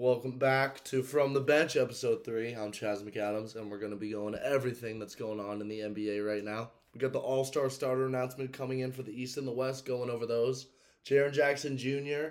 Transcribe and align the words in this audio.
Welcome 0.00 0.38
back 0.38 0.84
to 0.84 1.02
From 1.02 1.32
the 1.32 1.40
Bench, 1.40 1.76
episode 1.76 2.24
three. 2.24 2.52
I'm 2.52 2.70
Chaz 2.70 3.02
McAdams, 3.02 3.56
and 3.56 3.68
we're 3.68 3.80
going 3.80 3.90
to 3.90 3.96
be 3.96 4.12
going 4.12 4.32
to 4.32 4.46
everything 4.46 5.00
that's 5.00 5.16
going 5.16 5.40
on 5.40 5.60
in 5.60 5.66
the 5.66 5.80
NBA 5.80 6.24
right 6.24 6.44
now. 6.44 6.70
We 6.94 7.00
got 7.00 7.12
the 7.12 7.18
All 7.18 7.44
Star 7.44 7.68
starter 7.68 8.06
announcement 8.06 8.52
coming 8.52 8.78
in 8.78 8.92
for 8.92 9.02
the 9.02 9.10
East 9.10 9.38
and 9.38 9.46
the 9.48 9.50
West, 9.50 9.84
going 9.84 10.08
over 10.08 10.24
those. 10.24 10.68
Jaren 11.04 11.32
Jackson 11.32 11.76
Jr., 11.76 12.28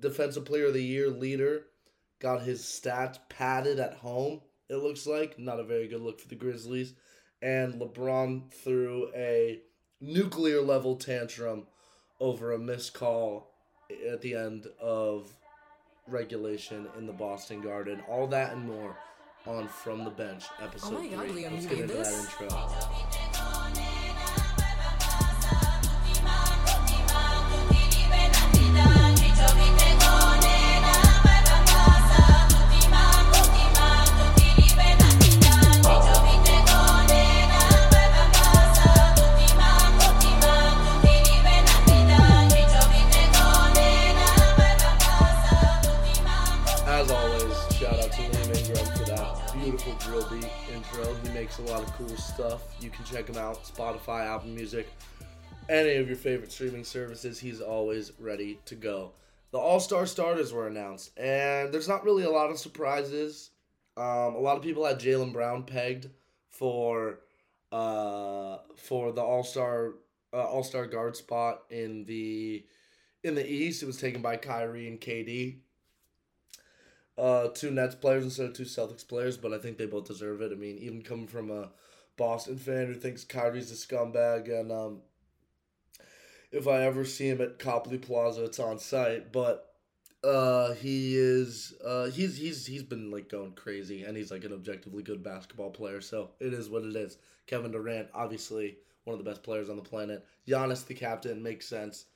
Defensive 0.00 0.46
Player 0.46 0.68
of 0.68 0.72
the 0.72 0.82
Year 0.82 1.10
leader, 1.10 1.66
got 2.18 2.40
his 2.40 2.62
stats 2.62 3.18
padded 3.28 3.78
at 3.78 3.96
home, 3.96 4.40
it 4.70 4.76
looks 4.76 5.06
like. 5.06 5.38
Not 5.38 5.60
a 5.60 5.64
very 5.64 5.86
good 5.86 6.00
look 6.00 6.18
for 6.18 6.28
the 6.28 6.34
Grizzlies. 6.34 6.94
And 7.42 7.74
LeBron 7.74 8.50
threw 8.50 9.10
a 9.14 9.60
nuclear 10.00 10.62
level 10.62 10.96
tantrum 10.96 11.66
over 12.20 12.52
a 12.52 12.58
missed 12.58 12.94
call 12.94 13.50
at 14.10 14.22
the 14.22 14.34
end 14.34 14.66
of 14.80 15.30
regulation 16.08 16.86
in 16.98 17.06
the 17.06 17.12
Boston 17.12 17.60
Garden. 17.60 18.02
All 18.08 18.26
that 18.28 18.52
and 18.52 18.66
more 18.66 18.96
on 19.46 19.68
From 19.68 20.04
the 20.04 20.10
Bench, 20.10 20.44
episode 20.62 20.94
Oh 20.94 20.98
my 21.02 21.06
God, 21.08 21.28
three. 21.30 21.42
Liam, 21.44 21.52
Let's 21.52 21.64
you 21.64 21.70
get 21.70 21.78
into 21.80 21.94
this? 21.94 22.08
that 22.40 22.44
intro. 22.48 23.23
Can 52.94 53.04
check 53.04 53.28
him 53.28 53.36
out 53.36 53.64
Spotify, 53.64 54.26
Apple 54.26 54.50
Music, 54.50 54.88
any 55.68 55.94
of 55.94 56.06
your 56.06 56.16
favorite 56.16 56.52
streaming 56.52 56.84
services. 56.84 57.38
He's 57.38 57.60
always 57.60 58.12
ready 58.18 58.58
to 58.66 58.74
go. 58.74 59.12
The 59.50 59.58
All 59.58 59.80
Star 59.80 60.06
starters 60.06 60.52
were 60.52 60.66
announced, 60.66 61.16
and 61.18 61.72
there's 61.72 61.88
not 61.88 62.04
really 62.04 62.24
a 62.24 62.30
lot 62.30 62.50
of 62.50 62.58
surprises. 62.58 63.50
Um, 63.96 64.34
a 64.34 64.40
lot 64.40 64.56
of 64.56 64.62
people 64.62 64.84
had 64.84 64.98
Jaylen 64.98 65.32
Brown 65.32 65.64
pegged 65.64 66.08
for 66.50 67.20
uh, 67.72 68.58
for 68.76 69.12
the 69.12 69.22
All 69.22 69.44
Star 69.44 69.94
uh, 70.32 70.44
All 70.44 70.62
Star 70.62 70.86
guard 70.86 71.16
spot 71.16 71.62
in 71.70 72.04
the 72.04 72.64
in 73.22 73.34
the 73.34 73.48
East. 73.48 73.82
It 73.82 73.86
was 73.86 73.96
taken 73.96 74.22
by 74.22 74.36
Kyrie 74.36 74.88
and 74.88 75.00
KD 75.00 75.58
uh, 77.16 77.48
two 77.48 77.70
Nets 77.70 77.94
players 77.94 78.24
instead 78.24 78.46
of 78.46 78.54
two 78.54 78.64
Celtics 78.64 79.06
players, 79.06 79.36
but 79.36 79.52
I 79.52 79.58
think 79.58 79.78
they 79.78 79.86
both 79.86 80.06
deserve 80.06 80.40
it. 80.42 80.52
I 80.52 80.56
mean, 80.56 80.78
even 80.78 81.02
coming 81.02 81.28
from 81.28 81.50
a 81.50 81.70
Boston 82.16 82.58
fan 82.58 82.86
who 82.86 82.94
thinks 82.94 83.24
Kyrie's 83.24 83.70
a 83.70 83.74
scumbag, 83.74 84.48
and 84.48 84.70
um, 84.70 85.00
if 86.52 86.68
I 86.68 86.82
ever 86.82 87.04
see 87.04 87.28
him 87.28 87.40
at 87.40 87.58
Copley 87.58 87.98
Plaza, 87.98 88.44
it's 88.44 88.60
on 88.60 88.78
site. 88.78 89.32
But 89.32 89.74
uh, 90.22 90.72
he 90.74 91.16
is 91.16 91.74
uh, 91.84 92.06
he's 92.06 92.36
he's 92.36 92.66
he's 92.66 92.82
been 92.82 93.10
like 93.10 93.28
going 93.28 93.52
crazy, 93.52 94.04
and 94.04 94.16
he's 94.16 94.30
like 94.30 94.44
an 94.44 94.52
objectively 94.52 95.02
good 95.02 95.22
basketball 95.22 95.70
player. 95.70 96.00
So 96.00 96.30
it 96.40 96.54
is 96.54 96.68
what 96.68 96.84
it 96.84 96.94
is. 96.96 97.18
Kevin 97.46 97.72
Durant, 97.72 98.08
obviously 98.14 98.78
one 99.04 99.18
of 99.18 99.22
the 99.22 99.30
best 99.30 99.42
players 99.42 99.68
on 99.68 99.76
the 99.76 99.82
planet. 99.82 100.24
Giannis, 100.48 100.86
the 100.86 100.94
captain, 100.94 101.42
makes 101.42 101.66
sense. 101.66 102.06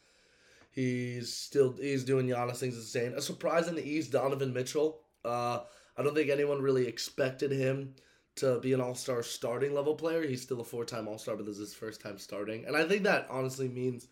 He's 0.71 1.33
still 1.33 1.75
he's 1.79 2.05
doing 2.05 2.29
Giannis 2.29 2.57
things 2.57 2.77
insane. 2.77 3.13
A 3.15 3.21
surprise 3.21 3.69
in 3.69 3.75
the 3.75 3.87
East, 3.87 4.13
Donovan 4.13 4.53
Mitchell. 4.53 5.01
Uh, 5.25 5.61
I 5.97 6.03
don't 6.03 6.15
think 6.15 6.31
anyone 6.31 6.63
really 6.63 6.87
expected 6.87 7.51
him 7.51 7.95
to 8.39 8.59
be 8.61 8.73
an 8.73 8.81
All 8.81 8.95
Star 8.95 9.23
starting 9.23 9.75
level 9.75 9.95
player. 9.95 10.27
He's 10.27 10.43
still 10.43 10.61
a 10.61 10.65
four 10.65 10.85
time 10.85 11.09
All 11.09 11.19
Star, 11.19 11.37
but 11.37 11.47
this 11.47 11.59
is 11.59 11.69
his 11.71 11.75
first 11.75 12.01
time 12.01 12.19
starting, 12.19 12.65
and 12.67 12.77
I 12.77 12.85
think 12.85 13.03
that 13.05 13.27
honestly 13.31 13.69
means 13.69 14.09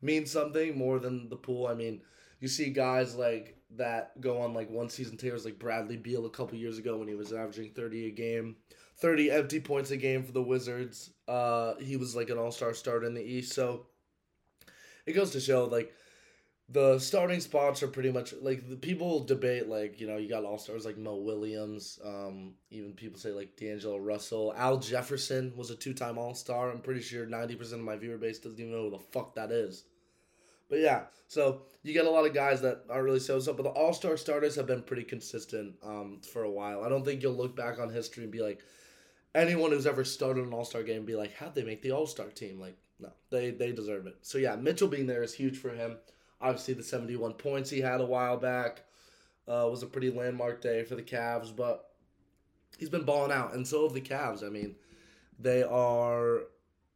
means 0.00 0.30
something 0.30 0.76
more 0.76 0.98
than 0.98 1.28
the 1.28 1.36
pool. 1.36 1.66
I 1.66 1.74
mean, 1.74 2.02
you 2.40 2.48
see 2.48 2.70
guys 2.70 3.14
like 3.14 3.56
that 3.76 4.20
go 4.20 4.40
on 4.40 4.52
like 4.52 4.70
one 4.70 4.88
season 4.88 5.16
tears, 5.16 5.44
like 5.44 5.58
Bradley 5.58 5.96
Beal 5.96 6.26
a 6.26 6.30
couple 6.30 6.58
years 6.58 6.78
ago 6.78 6.96
when 6.98 7.08
he 7.08 7.14
was 7.14 7.32
averaging 7.32 7.70
thirty 7.70 8.06
a 8.06 8.10
game, 8.10 8.56
thirty 8.96 9.30
empty 9.30 9.60
points 9.60 9.90
a 9.90 9.96
game 9.96 10.22
for 10.22 10.32
the 10.32 10.42
Wizards. 10.42 11.10
Uh, 11.28 11.74
he 11.76 11.96
was 11.96 12.14
like 12.14 12.30
an 12.30 12.38
All 12.38 12.52
Star 12.52 12.74
starter 12.74 13.06
in 13.06 13.14
the 13.14 13.24
East, 13.24 13.52
so 13.54 13.86
it 15.06 15.12
goes 15.12 15.30
to 15.30 15.40
show 15.40 15.64
like 15.64 15.92
the 16.68 16.98
starting 16.98 17.40
spots 17.40 17.82
are 17.82 17.88
pretty 17.88 18.10
much 18.10 18.32
like 18.40 18.68
the 18.68 18.76
people 18.76 19.24
debate 19.24 19.68
like 19.68 20.00
you 20.00 20.06
know 20.06 20.16
you 20.16 20.28
got 20.28 20.44
all 20.44 20.58
stars 20.58 20.84
like 20.84 20.96
Mo 20.96 21.16
Williams, 21.16 21.98
um, 22.04 22.54
even 22.70 22.92
people 22.92 23.18
say 23.18 23.30
like 23.30 23.56
D'Angelo 23.56 23.98
Russell, 23.98 24.54
Al 24.56 24.78
Jefferson 24.78 25.52
was 25.56 25.70
a 25.70 25.76
two 25.76 25.92
time 25.94 26.18
All 26.18 26.34
Star. 26.34 26.70
I'm 26.70 26.80
pretty 26.80 27.02
sure 27.02 27.26
ninety 27.26 27.56
percent 27.56 27.80
of 27.80 27.86
my 27.86 27.96
viewer 27.96 28.18
base 28.18 28.38
doesn't 28.38 28.58
even 28.58 28.72
know 28.72 28.84
who 28.84 28.90
the 28.90 28.98
fuck 28.98 29.34
that 29.34 29.50
is. 29.50 29.84
But 30.70 30.80
yeah, 30.80 31.02
so 31.28 31.62
you 31.82 31.92
get 31.92 32.06
a 32.06 32.10
lot 32.10 32.24
of 32.24 32.32
guys 32.32 32.62
that 32.62 32.84
aren't 32.88 33.04
really 33.04 33.20
so 33.20 33.38
so, 33.38 33.52
but 33.52 33.64
the 33.64 33.68
All 33.68 33.92
Star 33.92 34.16
starters 34.16 34.56
have 34.56 34.66
been 34.66 34.82
pretty 34.82 35.04
consistent 35.04 35.74
um, 35.82 36.20
for 36.32 36.44
a 36.44 36.50
while. 36.50 36.82
I 36.82 36.88
don't 36.88 37.04
think 37.04 37.22
you'll 37.22 37.34
look 37.34 37.54
back 37.54 37.78
on 37.78 37.90
history 37.90 38.22
and 38.22 38.32
be 38.32 38.40
like 38.40 38.60
anyone 39.34 39.70
who's 39.70 39.86
ever 39.86 40.04
started 40.04 40.46
an 40.46 40.54
All 40.54 40.64
Star 40.64 40.82
game 40.82 41.04
be 41.04 41.16
like, 41.16 41.34
how'd 41.34 41.54
they 41.54 41.64
make 41.64 41.82
the 41.82 41.92
All 41.92 42.06
Star 42.06 42.28
team? 42.28 42.58
Like, 42.58 42.78
no, 42.98 43.10
they 43.30 43.50
they 43.50 43.72
deserve 43.72 44.06
it. 44.06 44.16
So 44.22 44.38
yeah, 44.38 44.56
Mitchell 44.56 44.88
being 44.88 45.06
there 45.06 45.22
is 45.22 45.34
huge 45.34 45.58
for 45.58 45.70
him. 45.70 45.98
Obviously, 46.42 46.74
the 46.74 46.82
71 46.82 47.34
points 47.34 47.70
he 47.70 47.80
had 47.80 48.00
a 48.00 48.04
while 48.04 48.36
back 48.36 48.82
uh, 49.48 49.66
was 49.70 49.82
a 49.82 49.86
pretty 49.86 50.10
landmark 50.10 50.60
day 50.60 50.84
for 50.84 50.94
the 50.94 51.02
Cavs, 51.02 51.54
but 51.54 51.90
he's 52.78 52.90
been 52.90 53.04
balling 53.04 53.32
out, 53.32 53.54
and 53.54 53.66
so 53.66 53.84
have 53.84 53.94
the 53.94 54.00
Cavs. 54.00 54.44
I 54.44 54.48
mean, 54.48 54.74
they 55.38 55.62
are 55.62 56.44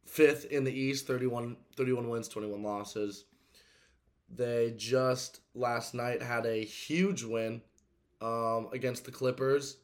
fifth 0.04 0.46
in 0.46 0.64
the 0.64 0.72
East, 0.72 1.06
31, 1.06 1.56
31 1.76 2.08
wins, 2.08 2.28
21 2.28 2.62
losses. 2.62 3.24
They 4.34 4.74
just 4.76 5.40
last 5.54 5.94
night 5.94 6.22
had 6.22 6.46
a 6.46 6.64
huge 6.64 7.22
win 7.22 7.62
um, 8.20 8.68
against 8.72 9.04
the 9.04 9.12
Clippers, 9.12 9.76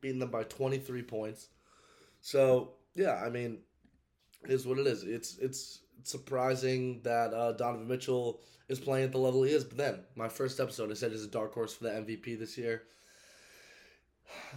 beating 0.00 0.18
them 0.18 0.30
by 0.30 0.44
23 0.44 1.02
points. 1.02 1.48
So, 2.20 2.72
yeah, 2.94 3.22
I 3.24 3.28
mean, 3.28 3.58
is 4.48 4.66
what 4.66 4.78
it 4.78 4.86
is. 4.86 5.04
It's 5.04 5.38
it's 5.38 5.80
surprising 6.04 7.00
that 7.02 7.32
uh, 7.34 7.52
Donovan 7.52 7.88
Mitchell 7.88 8.40
is 8.68 8.80
playing 8.80 9.04
at 9.04 9.12
the 9.12 9.18
level 9.18 9.42
he 9.42 9.52
is. 9.52 9.64
But 9.64 9.78
then, 9.78 10.00
my 10.16 10.28
first 10.28 10.60
episode, 10.60 10.90
I 10.90 10.94
said 10.94 11.12
he's 11.12 11.24
a 11.24 11.28
dark 11.28 11.54
horse 11.54 11.74
for 11.74 11.84
the 11.84 11.90
MVP 11.90 12.38
this 12.38 12.56
year. 12.56 12.82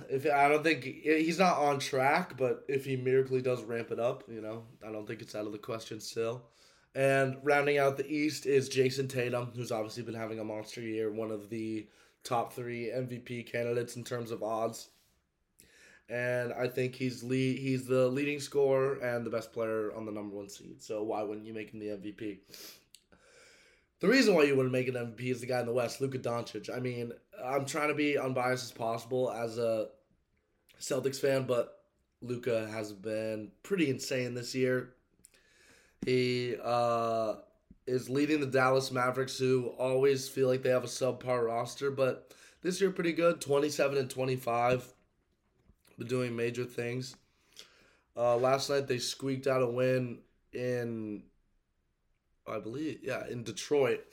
If 0.10 0.26
I 0.26 0.48
don't 0.48 0.64
think 0.64 0.84
he's 0.84 1.40
not 1.40 1.58
on 1.58 1.80
track, 1.80 2.38
but 2.38 2.64
if 2.70 2.86
he 2.86 2.96
miraculously 2.96 3.42
does 3.42 3.62
ramp 3.64 3.92
it 3.92 4.00
up, 4.00 4.24
you 4.30 4.42
know, 4.42 4.64
I 4.88 4.92
don't 4.92 5.06
think 5.06 5.22
it's 5.22 5.36
out 5.36 5.46
of 5.46 5.52
the 5.52 5.58
question 5.58 6.00
still. 6.00 6.44
And 6.94 7.36
rounding 7.44 7.78
out 7.78 7.98
the 7.98 8.10
East 8.10 8.46
is 8.46 8.70
Jayson 8.70 9.10
Tatum, 9.10 9.52
who's 9.54 9.74
obviously 9.74 10.04
been 10.04 10.14
having 10.14 10.40
a 10.40 10.46
monster 10.46 10.80
year, 10.80 11.12
one 11.12 11.30
of 11.30 11.50
the 11.50 11.88
top 12.24 12.54
three 12.54 12.86
MVP 12.86 13.52
candidates 13.52 13.98
in 13.98 14.06
terms 14.06 14.32
of 14.32 14.44
odds 14.44 14.90
and 16.10 16.54
I 16.54 16.68
think 16.68 16.96
he's 16.96 17.24
lead, 17.24 17.58
he's 17.58 17.88
the 17.88 18.08
leading 18.08 18.40
scorer 18.40 18.96
and 18.96 19.26
the 19.26 19.30
best 19.30 19.52
player 19.52 19.94
on 19.96 20.06
the 20.06 20.12
number 20.12 20.36
one 20.36 20.50
seed. 20.50 20.84
So 20.84 21.02
why 21.04 21.24
wouldn't 21.24 21.48
you 21.48 21.54
make 21.54 21.72
him 21.72 21.80
the 21.80 21.88
MVP? 21.88 22.38
The 24.02 24.08
reason 24.08 24.36
why 24.36 24.44
you 24.44 24.56
wouldn't 24.56 24.74
make 24.74 24.88
an 24.88 24.96
MVP 24.96 25.32
is 25.32 25.42
the 25.42 25.48
guy 25.48 25.62
in 25.62 25.66
the 25.66 25.74
West, 25.74 26.02
Luka 26.02 26.20
Doncic. 26.20 26.76
I 26.76 26.80
mean, 26.80 27.12
I'm 27.44 27.66
trying 27.66 27.88
to 27.88 27.96
be 27.96 28.18
unbiased 28.18 28.66
as 28.66 28.72
possible 28.72 29.32
as 29.32 29.58
a 29.58 29.88
Celtics 30.80 31.20
fan, 31.20 31.44
but 31.44 31.80
Luka 32.22 32.68
has 32.68 32.92
been 32.92 33.52
pretty 33.64 33.90
insane 33.90 34.36
this 34.36 34.54
year. 34.54 34.92
He 36.06 36.56
uh, 36.64 37.36
is 37.88 38.10
leading 38.10 38.42
the 38.42 38.46
Dallas 38.46 38.92
Mavericks, 38.92 39.40
who 39.40 39.68
always 39.80 40.30
feel 40.30 40.48
like 40.50 40.62
they 40.62 40.70
have 40.70 40.84
a 40.84 40.88
subpar 40.88 41.44
roster, 41.44 41.90
but 41.90 42.32
this 42.62 42.80
year 42.80 42.92
pretty 42.92 43.14
good, 43.14 43.42
27 43.42 43.98
and 43.98 44.10
25 44.10 44.86
been 44.86 44.95
doing 46.04 46.36
major 46.36 46.66
things. 46.66 47.16
Uh, 48.18 48.38
last 48.38 48.70
night 48.70 48.88
they 48.88 48.98
squeaked 48.98 49.48
out 49.48 49.62
a 49.62 49.68
win 49.68 50.20
in, 50.54 51.24
I 52.48 52.60
believe, 52.60 53.00
yeah, 53.04 53.24
in 53.30 53.44
Detroit. 53.44 54.06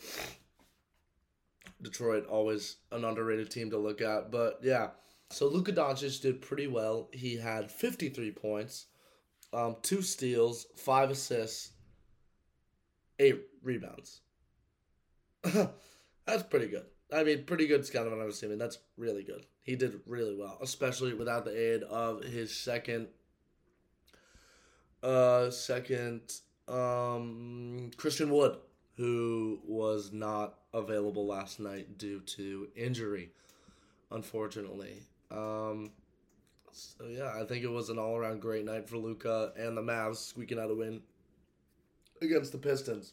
Detroit 1.81 2.27
always 2.27 2.77
an 2.91 3.05
underrated 3.05 3.51
team 3.51 3.71
to 3.71 3.79
look 3.79 4.01
at, 4.01 4.31
but 4.31 4.61
yeah. 4.63 4.91
So 5.31 5.49
Luka 5.49 5.73
Doncic 5.73 6.21
did 6.21 6.43
pretty 6.43 6.67
well. 6.67 7.09
He 7.13 7.37
had 7.37 7.71
53 7.71 8.33
points, 8.33 8.87
um, 9.53 9.77
two 9.83 10.03
steals, 10.03 10.67
five 10.77 11.11
assists, 11.11 11.73
eight 13.19 13.41
rebounds. 13.63 14.21
That's 15.43 16.43
pretty 16.49 16.69
good. 16.69 16.85
I 17.13 17.25
mean, 17.25 17.45
pretty 17.45 17.67
good 17.67 17.91
kind 17.93 18.07
of 18.07 18.13
what 18.13 18.23
I 18.23 18.25
was 18.25 18.37
assuming. 18.37 18.59
That's 18.59 18.79
really 18.97 19.23
good. 19.23 19.47
He 19.63 19.77
did 19.77 20.01
really 20.07 20.35
well, 20.37 20.59
especially 20.61 21.15
without 21.15 21.45
the 21.45 21.57
aid 21.57 21.83
of 21.85 22.25
his 22.25 22.55
second, 22.55 23.09
uh, 25.03 25.51
second, 25.51 26.21
um, 26.69 27.91
Christian 27.97 28.31
Wood, 28.31 28.59
who 28.97 29.61
was 29.65 30.13
not 30.13 30.55
available 30.75 31.27
last 31.27 31.61
night 31.61 31.99
due 31.99 32.21
to 32.21 32.69
injury. 32.77 33.31
unfortunately. 34.11 35.03
Um, 35.31 35.91
so 36.71 37.07
yeah, 37.09 37.33
I 37.41 37.45
think 37.45 37.65
it 37.65 37.71
was 37.71 37.89
an 37.91 37.99
all 37.99 38.17
around 38.17 38.41
great 38.41 38.65
night 38.65 38.89
for 38.89 38.99
Luka 38.99 39.53
and 39.57 39.77
the 39.77 39.83
Mavs 39.83 40.17
squeaking 40.17 40.59
out 40.59 40.71
a 40.71 40.75
win 40.75 41.01
against 42.21 42.53
the 42.53 42.59
Pistons. 42.59 43.13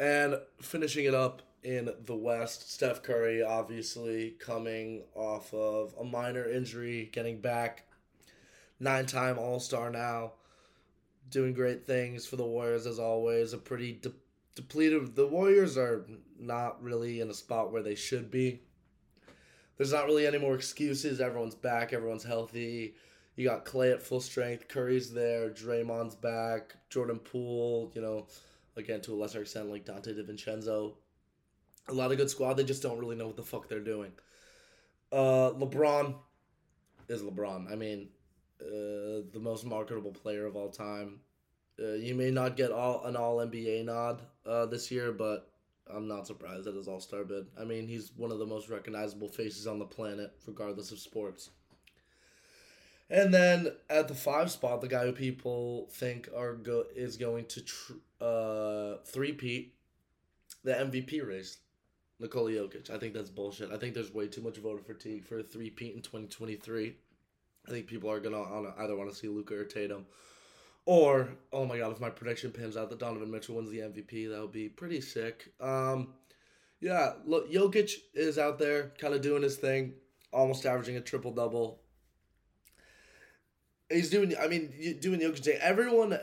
And 0.00 0.36
finishing 0.60 1.04
it 1.04 1.14
up 1.14 1.42
in 1.64 1.90
the 2.04 2.14
West, 2.14 2.70
Steph 2.70 3.02
Curry 3.02 3.42
obviously 3.42 4.36
coming 4.38 5.02
off 5.14 5.52
of 5.54 5.94
a 5.98 6.04
minor 6.04 6.48
injury, 6.48 7.08
getting 7.12 7.40
back. 7.40 7.86
Nine 8.78 9.06
time 9.06 9.38
All 9.38 9.60
Star 9.60 9.90
now, 9.90 10.32
doing 11.30 11.54
great 11.54 11.86
things 11.86 12.26
for 12.26 12.36
the 12.36 12.44
Warriors 12.44 12.86
as 12.86 12.98
always. 12.98 13.54
A 13.54 13.58
pretty 13.58 13.92
de- 13.92 14.12
depleted. 14.54 15.16
The 15.16 15.26
Warriors 15.26 15.78
are 15.78 16.06
not 16.38 16.82
really 16.82 17.20
in 17.20 17.30
a 17.30 17.34
spot 17.34 17.72
where 17.72 17.82
they 17.82 17.94
should 17.94 18.30
be. 18.30 18.60
There's 19.76 19.92
not 19.92 20.06
really 20.06 20.26
any 20.26 20.38
more 20.38 20.54
excuses. 20.54 21.20
Everyone's 21.20 21.54
back, 21.54 21.92
everyone's 21.92 22.24
healthy. 22.24 22.94
You 23.36 23.48
got 23.48 23.64
Clay 23.64 23.90
at 23.90 24.02
full 24.02 24.20
strength, 24.20 24.68
Curry's 24.68 25.12
there, 25.12 25.50
Draymond's 25.50 26.14
back, 26.14 26.76
Jordan 26.90 27.18
Poole, 27.18 27.90
you 27.94 28.00
know, 28.00 28.26
again 28.76 29.00
to 29.02 29.12
a 29.12 29.16
lesser 29.16 29.40
extent 29.40 29.70
like 29.70 29.84
Donte 29.84 30.16
DiVincenzo. 30.16 30.94
A 31.88 31.92
lot 31.92 32.10
of 32.10 32.16
good 32.16 32.30
squad. 32.30 32.54
They 32.54 32.64
just 32.64 32.82
don't 32.82 32.98
really 32.98 33.16
know 33.16 33.26
what 33.26 33.36
the 33.36 33.42
fuck 33.42 33.68
they're 33.68 33.80
doing. 33.80 34.12
Uh, 35.12 35.50
LeBron 35.52 36.14
is 37.08 37.22
LeBron. 37.22 37.70
I 37.70 37.76
mean, 37.76 38.08
uh, 38.60 39.28
the 39.32 39.40
most 39.40 39.64
marketable 39.64 40.12
player 40.12 40.46
of 40.46 40.56
all 40.56 40.70
time. 40.70 41.20
Uh, 41.78 41.94
you 41.94 42.14
may 42.14 42.30
not 42.30 42.56
get 42.56 42.70
all 42.70 43.04
an 43.04 43.16
All 43.16 43.36
NBA 43.38 43.84
nod 43.84 44.22
uh, 44.46 44.66
this 44.66 44.90
year, 44.90 45.12
but 45.12 45.50
I'm 45.92 46.08
not 46.08 46.26
surprised 46.26 46.66
at 46.66 46.74
his 46.74 46.88
All 46.88 47.00
Star 47.00 47.24
bid. 47.24 47.46
I 47.60 47.64
mean, 47.64 47.86
he's 47.86 48.12
one 48.16 48.30
of 48.30 48.38
the 48.38 48.46
most 48.46 48.68
recognizable 48.68 49.28
faces 49.28 49.66
on 49.66 49.78
the 49.78 49.84
planet, 49.84 50.32
regardless 50.46 50.92
of 50.92 50.98
sports. 50.98 51.50
And 53.10 53.34
then 53.34 53.68
at 53.90 54.08
the 54.08 54.14
five 54.14 54.50
spot, 54.50 54.80
the 54.80 54.88
guy 54.88 55.04
who 55.04 55.12
people 55.12 55.88
think 55.92 56.28
are 56.34 56.54
go 56.54 56.84
is 56.94 57.16
going 57.16 57.46
to 57.46 57.60
tr- 57.60 57.92
uh 58.20 58.96
three-peat 59.04 59.74
the 60.62 60.72
MVP 60.72 61.26
race, 61.26 61.58
Nikola 62.20 62.50
Jokic. 62.50 62.90
I 62.90 62.98
think 62.98 63.14
that's 63.14 63.30
bullshit. 63.30 63.72
I 63.72 63.76
think 63.76 63.94
there's 63.94 64.14
way 64.14 64.28
too 64.28 64.42
much 64.42 64.58
voter 64.58 64.82
fatigue 64.82 65.24
for 65.24 65.38
a 65.38 65.42
three-peat 65.42 65.94
in 65.94 66.02
2023. 66.02 66.96
I 67.66 67.70
think 67.70 67.86
people 67.86 68.10
are 68.10 68.20
gonna 68.20 68.42
either 68.78 68.96
want 68.96 69.10
to 69.10 69.16
see 69.16 69.28
Luka 69.28 69.58
or 69.58 69.64
Tatum. 69.64 70.06
Or, 70.86 71.28
oh 71.52 71.64
my 71.64 71.78
god, 71.78 71.92
if 71.92 72.00
my 72.00 72.10
prediction 72.10 72.52
pans 72.52 72.76
out 72.76 72.90
that 72.90 72.98
Donovan 72.98 73.30
Mitchell 73.30 73.56
wins 73.56 73.70
the 73.70 73.78
MVP, 73.78 74.30
that 74.30 74.40
would 74.40 74.52
be 74.52 74.68
pretty 74.68 75.00
sick. 75.00 75.52
Um, 75.58 76.14
yeah, 76.80 77.14
look, 77.24 77.50
Jokic 77.50 77.92
is 78.12 78.38
out 78.38 78.58
there 78.58 78.92
kind 78.98 79.14
of 79.14 79.22
doing 79.22 79.42
his 79.42 79.56
thing, 79.56 79.94
almost 80.30 80.66
averaging 80.66 80.96
a 80.96 81.00
triple 81.00 81.32
double. 81.32 81.80
He's 83.90 84.10
doing, 84.10 84.34
I 84.38 84.46
mean, 84.46 84.98
doing 85.00 85.20
Jokic 85.20 85.42
thing. 85.42 85.58
Everyone, 85.62 86.18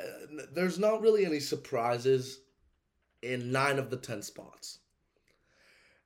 there's 0.53 0.77
not 0.77 1.01
really 1.01 1.25
any 1.25 1.39
surprises 1.39 2.39
in 3.23 3.51
nine 3.51 3.79
of 3.79 3.89
the 3.89 3.97
10 3.97 4.21
spots. 4.21 4.79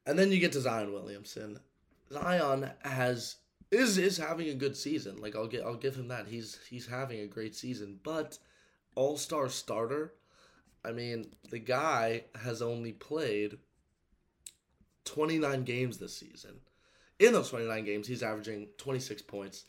And 0.06 0.18
then 0.18 0.31
you 0.31 0.40
get 0.40 0.52
to 0.54 0.62
Zion 0.62 0.94
Williamson. 0.94 1.60
Zion 2.12 2.69
has 2.84 3.38
is 3.72 3.98
is 3.98 4.18
having 4.18 4.50
a 4.50 4.54
good 4.54 4.78
season. 4.78 5.18
Like 5.18 5.36
I'll 5.36 5.48
get 5.48 5.63
I'll 5.63 5.75
give 5.75 5.96
him 5.96 6.10
that. 6.10 6.28
He's 6.28 6.60
he's 6.69 6.88
having 6.88 7.19
a 7.22 7.28
great 7.28 7.56
season, 7.56 8.00
but 8.04 8.38
all 8.96 9.18
star 9.18 9.50
starter. 9.50 10.13
I 10.84 10.92
mean, 10.92 11.25
the 11.50 11.60
guy 11.60 12.25
has 12.44 12.62
only 12.62 12.92
played 12.92 13.57
29 15.06 15.63
games 15.63 15.98
this 15.98 16.16
season. 16.16 16.60
In 17.18 17.34
those 17.34 17.50
29 17.50 17.86
games, 17.86 18.08
he's 18.08 18.22
averaging 18.22 18.68
26 18.78 19.24
points, 19.24 19.66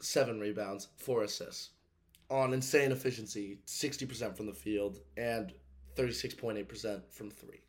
7 0.00 0.40
rebounds, 0.40 0.88
4 0.96 1.24
assists 1.24 1.70
on 2.30 2.52
insane 2.54 2.90
efficiency 2.92 3.58
60% 3.66 4.36
from 4.36 4.46
the 4.46 4.54
field 4.54 5.00
and 5.16 5.52
36.8% 5.96 7.02
from 7.10 7.30
3. 7.30 7.60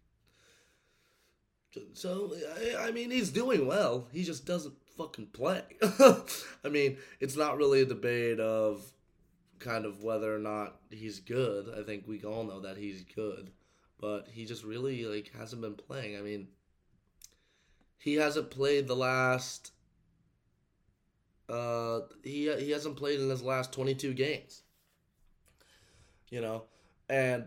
So, 1.93 2.33
I 2.79 2.91
mean, 2.91 3.11
he's 3.11 3.31
doing 3.31 3.67
well. 3.67 4.07
He 4.11 4.23
just 4.23 4.45
doesn't 4.45 4.75
fucking 4.97 5.27
play. 5.27 5.63
I 5.81 6.69
mean, 6.69 6.97
it's 7.19 7.35
not 7.35 7.57
really 7.57 7.81
a 7.81 7.85
debate 7.85 8.39
of 8.39 8.83
kind 9.59 9.85
of 9.85 10.03
whether 10.03 10.33
or 10.33 10.39
not 10.39 10.75
he's 10.89 11.19
good. 11.19 11.73
I 11.77 11.83
think 11.83 12.07
we 12.07 12.21
all 12.23 12.43
know 12.43 12.61
that 12.61 12.77
he's 12.77 13.03
good, 13.03 13.51
but 13.99 14.27
he 14.31 14.45
just 14.45 14.63
really 14.63 15.05
like 15.05 15.31
hasn't 15.37 15.61
been 15.61 15.75
playing. 15.75 16.17
I 16.17 16.21
mean, 16.21 16.47
he 17.97 18.15
hasn't 18.15 18.51
played 18.51 18.87
the 18.87 18.95
last 18.95 19.71
uh 21.47 21.99
he 22.23 22.51
he 22.57 22.71
hasn't 22.71 22.97
played 22.97 23.19
in 23.19 23.29
his 23.29 23.43
last 23.43 23.71
22 23.71 24.13
games. 24.13 24.63
You 26.29 26.41
know, 26.41 26.63
and 27.09 27.45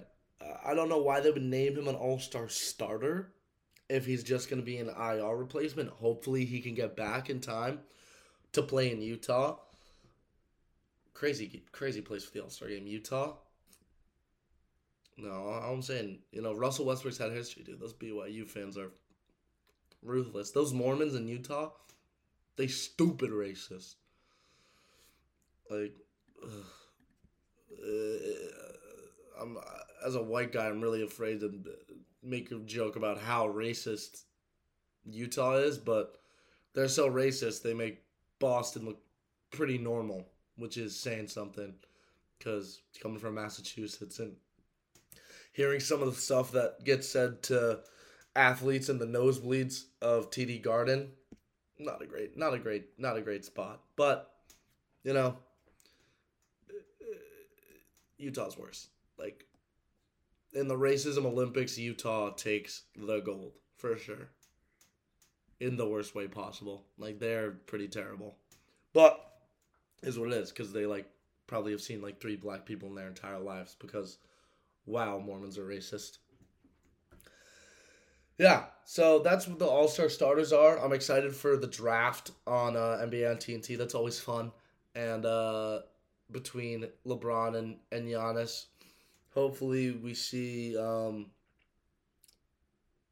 I 0.65 0.75
don't 0.75 0.89
know 0.89 1.03
why 1.03 1.21
they 1.21 1.31
would 1.31 1.43
name 1.43 1.77
him 1.77 1.89
an 1.89 1.97
All-Star 1.97 2.49
starter 2.49 3.33
if 3.89 4.05
he's 4.07 4.23
just 4.23 4.51
going 4.51 4.61
to 4.61 4.67
be 4.67 4.79
an 4.79 4.89
IR 4.89 5.37
replacement. 5.37 5.91
Hopefully, 5.91 6.45
he 6.45 6.61
can 6.61 6.75
get 6.75 6.97
back 6.97 7.31
in 7.31 7.41
time 7.41 7.81
to 8.53 8.63
play 8.63 8.93
in 8.93 9.01
Utah. 9.01 9.57
Crazy, 11.15 11.63
crazy 11.73 12.01
place 12.01 12.25
for 12.25 12.33
the 12.33 12.43
All 12.43 12.51
Star 12.51 12.69
game, 12.69 12.87
Utah. 12.87 13.35
No, 15.17 15.31
I'm 15.31 15.83
saying, 15.83 16.21
you 16.31 16.43
know, 16.43 16.55
Russell 16.55 16.85
Westbrook's 16.85 17.19
had 17.19 17.33
history, 17.33 17.65
dude. 17.65 17.81
Those 17.81 17.93
BYU 17.93 18.47
fans 18.47 18.79
are 18.79 18.93
ruthless. 20.01 20.53
Those 20.53 20.73
Mormons 20.73 21.17
in 21.17 21.27
Utah, 21.27 21.73
they 22.57 22.69
stupid 22.69 23.31
racist. 23.31 23.97
Like, 25.69 25.95
uh, 26.45 26.47
I'm 29.41 29.59
as 30.07 30.15
a 30.15 30.23
white 30.23 30.53
guy, 30.53 30.67
I'm 30.67 30.81
really 30.81 31.03
afraid 31.03 31.41
to 31.41 31.53
make 32.23 32.51
a 32.51 32.59
joke 32.61 32.97
about 32.97 33.19
how 33.19 33.49
racist 33.49 34.23
Utah 35.05 35.57
is, 35.57 35.79
but 35.79 36.17
they're 36.75 36.89
so 36.89 37.11
racist 37.11 37.63
they 37.63 37.75
make 37.75 38.03
Boston 38.39 38.85
look 38.85 39.01
pretty 39.51 39.79
normal, 39.79 40.27
which 40.57 40.77
is 40.77 40.99
saying 40.99 41.29
something. 41.29 41.75
Because 42.39 42.83
coming 43.03 43.19
from 43.19 43.35
Massachusetts 43.35 44.21
and 44.21 44.37
hearing 45.53 45.81
some 45.81 46.03
of 46.03 46.15
the 46.15 46.21
stuff 46.21 46.53
that 46.53 46.85
gets 46.85 47.09
said 47.09 47.43
to 47.45 47.81
athletes 48.37 48.89
in 48.89 48.99
the 48.99 49.07
nosebleeds 49.07 49.87
of 50.01 50.31
TD 50.31 50.63
Garden, 50.63 51.11
not 51.81 52.01
a 52.01 52.07
great, 52.07 52.37
not 52.37 52.55
a 52.55 52.59
great, 52.59 52.91
not 52.97 53.17
a 53.17 53.21
great 53.21 53.45
spot. 53.45 53.81
But 53.97 54.31
you 55.03 55.13
know, 55.13 55.37
Utah's 58.19 58.57
worse. 58.57 58.89
Like 59.19 59.45
in 60.53 60.69
the 60.69 60.77
racism 60.77 61.25
Olympics, 61.25 61.79
Utah 61.79 62.31
takes 62.31 62.83
the 62.97 63.21
gold 63.21 63.53
for 63.77 63.97
sure. 63.97 64.31
In 65.61 65.77
the 65.77 65.89
worst 65.89 66.15
way 66.15 66.29
possible. 66.29 66.85
Like 66.99 67.19
they're 67.19 67.51
pretty 67.51 67.89
terrible. 67.89 68.37
But 68.93 69.25
is 70.03 70.19
what 70.19 70.33
it 70.33 70.35
is 70.35 70.51
because 70.51 70.73
they 70.73 70.87
like 70.87 71.07
probably 71.47 71.73
have 71.73 71.81
seen 71.81 72.01
like 72.01 72.21
three 72.21 72.37
black 72.37 72.65
people 72.65 72.89
in 72.89 72.95
their 72.95 73.09
entire 73.09 73.41
lives 73.41 73.77
because 73.81 74.19
wow, 74.87 75.19
Mormons 75.19 75.59
are 75.59 75.67
racist. 75.67 76.19
Yeah, 78.39 78.67
so 78.85 79.19
that's 79.19 79.49
what 79.49 79.59
the 79.59 79.67
All 79.67 79.89
Star 79.89 80.09
starters 80.09 80.53
are. 80.53 80.79
I'm 80.79 80.93
excited 80.93 81.35
for 81.35 81.57
the 81.57 81.67
draft 81.67 82.31
on 82.47 82.77
uh, 82.77 83.01
NBA 83.03 83.29
on 83.29 83.37
TNT. 83.37 83.77
That's 83.77 83.97
always 83.97 84.21
fun. 84.21 84.53
And 84.95 85.27
uh, 85.27 85.81
between 86.31 86.87
LeBron 87.05 87.57
and, 87.57 87.77
and 87.91 88.07
Giannis, 88.07 88.67
hopefully 89.35 89.91
we 89.93 90.15
see 90.15 90.77
um, 90.77 91.27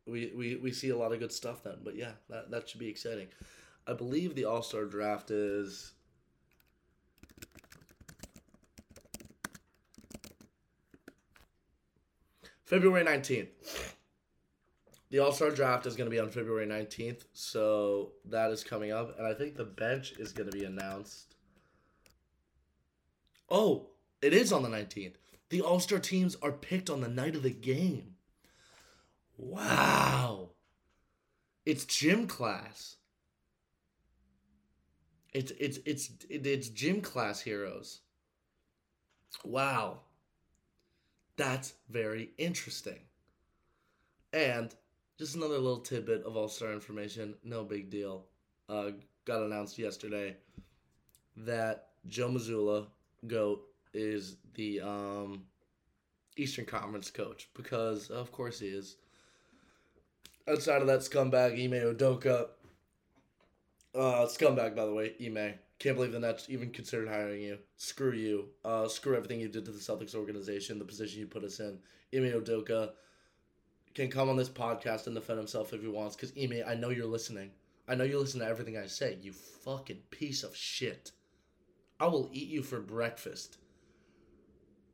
we, 0.06 0.32
we 0.37 0.56
we 0.56 0.73
see 0.73 0.90
a 0.90 0.96
lot 0.96 1.12
of 1.12 1.18
good 1.18 1.32
stuff 1.32 1.62
then. 1.64 1.78
But 1.82 1.96
yeah, 1.96 2.12
that 2.28 2.50
that 2.50 2.68
should 2.68 2.80
be 2.80 2.88
exciting. 2.88 3.28
I 3.87 3.92
believe 3.92 4.35
the 4.35 4.44
All 4.44 4.62
Star 4.62 4.85
draft 4.85 5.30
is. 5.30 5.92
February 12.64 13.04
19th. 13.04 13.46
The 15.11 15.20
All 15.20 15.30
Star 15.30 15.50
draft 15.50 15.87
is 15.87 15.94
going 15.94 16.11
to 16.11 16.14
be 16.14 16.18
on 16.18 16.30
February 16.30 16.66
19th, 16.66 17.23
so 17.32 18.12
that 18.25 18.50
is 18.50 18.64
coming 18.64 18.90
up. 18.90 19.16
And 19.18 19.26
I 19.26 19.35
think 19.35 19.56
the 19.56 19.64
bench 19.64 20.14
is 20.18 20.32
going 20.32 20.50
to 20.50 20.56
be 20.56 20.64
announced. 20.64 21.37
Oh, 23.49 23.90
it 24.20 24.32
is 24.32 24.52
on 24.52 24.64
the 24.64 24.68
19th. 24.68 25.14
The 25.50 25.61
All 25.61 25.81
Star 25.81 25.99
teams 25.99 26.37
are 26.43 26.53
picked 26.53 26.91
on 26.91 27.00
the 27.00 27.09
night 27.09 27.37
of 27.37 27.43
the 27.43 27.50
game. 27.50 28.15
Wow. 29.37 30.50
It's 31.65 31.85
gym 31.85 32.26
class. 32.26 32.97
It's 35.33 35.53
it's 35.59 35.79
it's 35.85 36.11
it's 36.29 36.69
gym 36.69 37.00
class 37.00 37.41
heroes. 37.41 38.00
Wow. 39.45 40.00
That's 41.37 41.75
very 41.91 42.31
interesting. 42.38 43.00
And 44.33 44.75
just 45.19 45.37
another 45.37 45.59
little 45.59 45.81
tidbit 45.81 46.23
of 46.25 46.37
All 46.37 46.49
Star 46.49 46.73
information. 46.73 47.35
No 47.45 47.65
big 47.65 47.91
deal. 47.91 48.26
Uh, 48.69 48.93
got 49.25 49.43
announced 49.43 49.79
yesterday 49.79 50.37
that 51.37 51.88
Joe 52.07 52.31
Mazzulla, 52.31 52.87
GOAT, 53.26 53.62
is 53.97 54.37
the 54.55 54.81
um, 54.81 55.45
Eastern 56.37 56.65
Conference 56.67 57.11
coach 57.11 57.49
because, 57.55 58.11
of 58.11 58.33
course, 58.33 58.61
he 58.61 58.69
is. 58.69 58.97
Outside 60.49 60.81
of 60.81 60.87
that 60.87 61.00
scumbag, 61.00 61.53
Ime 61.53 61.95
Odoka, 61.95 62.49
uh, 63.95 64.26
scumbag, 64.26 64.76
by 64.76 64.85
the 64.85 64.95
way, 64.95 65.15
Ime. 65.25 65.55
Can't 65.79 65.97
believe 65.97 66.12
the 66.12 66.21
Nets 66.21 66.47
even 66.49 66.71
considered 66.71 67.09
hiring 67.09 67.43
you. 67.43 67.59
Screw 67.76 68.12
you. 68.12 68.49
Uh, 68.65 68.88
screw 68.88 69.17
everything 69.17 69.41
you 69.41 69.49
did 69.49 69.65
to 69.67 69.73
the 69.73 69.79
Celtics 69.79 70.15
organization, 70.15 70.79
the 70.79 70.85
position 70.85 71.21
you 71.21 71.26
put 71.26 71.45
us 71.45 71.61
in. 71.61 71.79
Ime 72.15 72.33
Odoka 72.33 72.91
can 73.95 74.11
come 74.11 74.29
on 74.29 74.37
this 74.37 74.49
podcast 74.49 75.07
and 75.07 75.15
defend 75.15 75.38
himself 75.38 75.73
if 75.73 75.83
he 75.83 75.88
wants. 75.88 76.17
Because 76.17 76.33
Ime, 76.41 76.62
I 76.67 76.75
know 76.75 76.91
you're 76.91 77.07
listening. 77.07 77.50
I 77.88 77.95
know 77.95 78.05
you 78.05 78.19
listen 78.19 78.41
to 78.41 78.47
everything 78.47 78.76
I 78.76 78.87
say. 78.87 79.19
You 79.21 79.33
fucking 79.33 80.03
piece 80.11 80.43
of 80.43 80.57
shit. 80.57 81.12
I 81.99 82.07
will 82.07 82.31
eat 82.33 82.49
you 82.49 82.62
for 82.62 82.81
breakfast. 82.81 83.59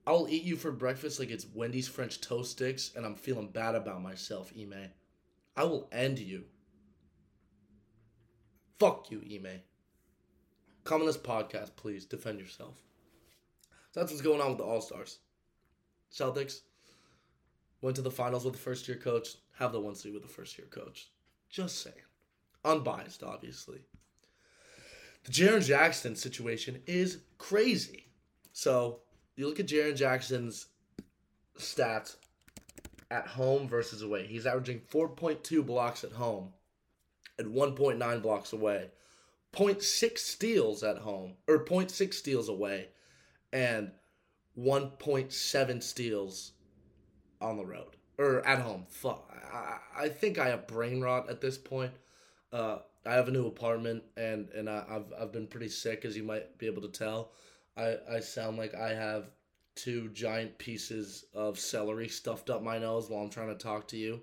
I 0.07 0.13
will 0.13 0.29
eat 0.29 0.43
you 0.43 0.57
for 0.57 0.73
breakfast 0.73 1.21
like 1.21 1.31
it's 1.31 1.47
Wendy's 1.55 1.89
French 1.89 2.21
toast 2.21 2.53
sticks, 2.53 2.91
and 2.97 3.07
I'm 3.07 3.15
feeling 3.15 3.49
bad 3.49 3.75
about 3.75 4.03
myself, 4.03 4.53
Ime. 4.59 4.91
I 5.57 5.65
will 5.65 5.89
end 5.93 6.19
you. 6.19 6.45
Fuck 8.81 9.11
you, 9.11 9.21
Ime. 9.21 9.61
Come 10.85 11.03
on 11.03 11.07
this 11.07 11.17
podcast, 11.17 11.77
please. 11.77 12.05
Defend 12.05 12.41
yourself. 12.41 12.75
So 13.93 14.01
that's 14.01 14.11
what's 14.11 14.23
going 14.23 14.41
on 14.41 14.49
with 14.49 14.59
the 14.59 14.65
All 14.65 14.81
Stars. 14.81 15.19
Celtics 16.13 16.63
went 17.81 17.95
to 17.97 18.03
the 18.03 18.11
finals 18.11 18.45
with 18.45 18.55
the 18.55 18.61
first 18.61 18.89
year 18.89 18.97
coach, 18.97 19.37
have 19.59 19.73
the 19.73 19.81
one 19.81 19.95
seed 19.95 20.13
with 20.13 20.23
the 20.23 20.29
first 20.29 20.59
year 20.59 20.67
coach. 20.69 21.11
Just 21.49 21.83
saying. 21.83 21.95
Unbiased, 22.65 23.23
obviously. 23.23 23.81
The 25.25 25.33
Jaren 25.33 25.65
Jackson 25.65 26.17
situation 26.17 26.83
is 26.87 27.19
crazy. 27.39 28.07
So 28.53 29.01
you 29.43 29.49
look 29.49 29.61
at 29.61 29.67
Jaren 29.67 29.97
Jackson's 29.97 30.67
stats 31.59 32.15
at 33.11 33.27
home 33.27 33.69
versus 33.69 34.01
away. 34.01 34.25
He's 34.27 34.47
averaging 34.47 34.83
4.2 34.91 35.67
blocks 35.67 36.05
at 36.05 36.13
home 36.13 36.51
and 37.39 37.53
1.9 37.53 38.23
blocks 38.23 38.53
away. 38.53 38.91
0.6 39.53 40.19
steals 40.19 40.83
at 40.85 40.99
home, 40.99 41.35
or 41.47 41.65
0.6 41.65 42.15
steals 42.15 42.49
away, 42.49 42.89
and 43.53 43.91
1.7 44.57 45.83
steals 45.83 46.53
on 47.41 47.57
the 47.57 47.67
road 47.67 47.97
or 48.19 48.47
at 48.47 48.61
home. 48.61 48.87
Fuck, 48.89 49.29
I, 49.53 50.05
I 50.05 50.09
think 50.09 50.39
I 50.39 50.49
have 50.49 50.69
brain 50.69 51.01
rot 51.01 51.29
at 51.29 51.41
this 51.41 51.59
point. 51.59 51.93
Uh, 52.53 52.79
I 53.05 53.15
have 53.15 53.27
a 53.27 53.33
new 53.33 53.47
apartment 53.47 54.05
and 54.17 54.49
and 54.51 54.71
I, 54.71 54.85
have 54.89 55.13
I've 55.21 55.33
been 55.33 55.49
pretty 55.49 55.69
sick, 55.69 56.05
as 56.05 56.17
you 56.17 56.23
might 56.23 56.57
be 56.59 56.67
able 56.67 56.83
to 56.83 56.89
tell. 56.89 57.33
I 57.77 57.97
I 58.11 58.21
sound 58.21 58.59
like 58.59 58.75
I 58.75 58.95
have 58.95 59.31
two 59.75 60.09
giant 60.11 60.59
pieces 60.59 61.25
of 61.35 61.59
celery 61.59 62.09
stuffed 62.09 62.51
up 62.51 62.63
my 62.63 62.79
nose 62.79 63.09
while 63.09 63.23
I'm 63.23 63.31
trying 63.31 63.49
to 63.49 63.55
talk 63.55 63.89
to 63.89 63.97
you. 63.97 64.21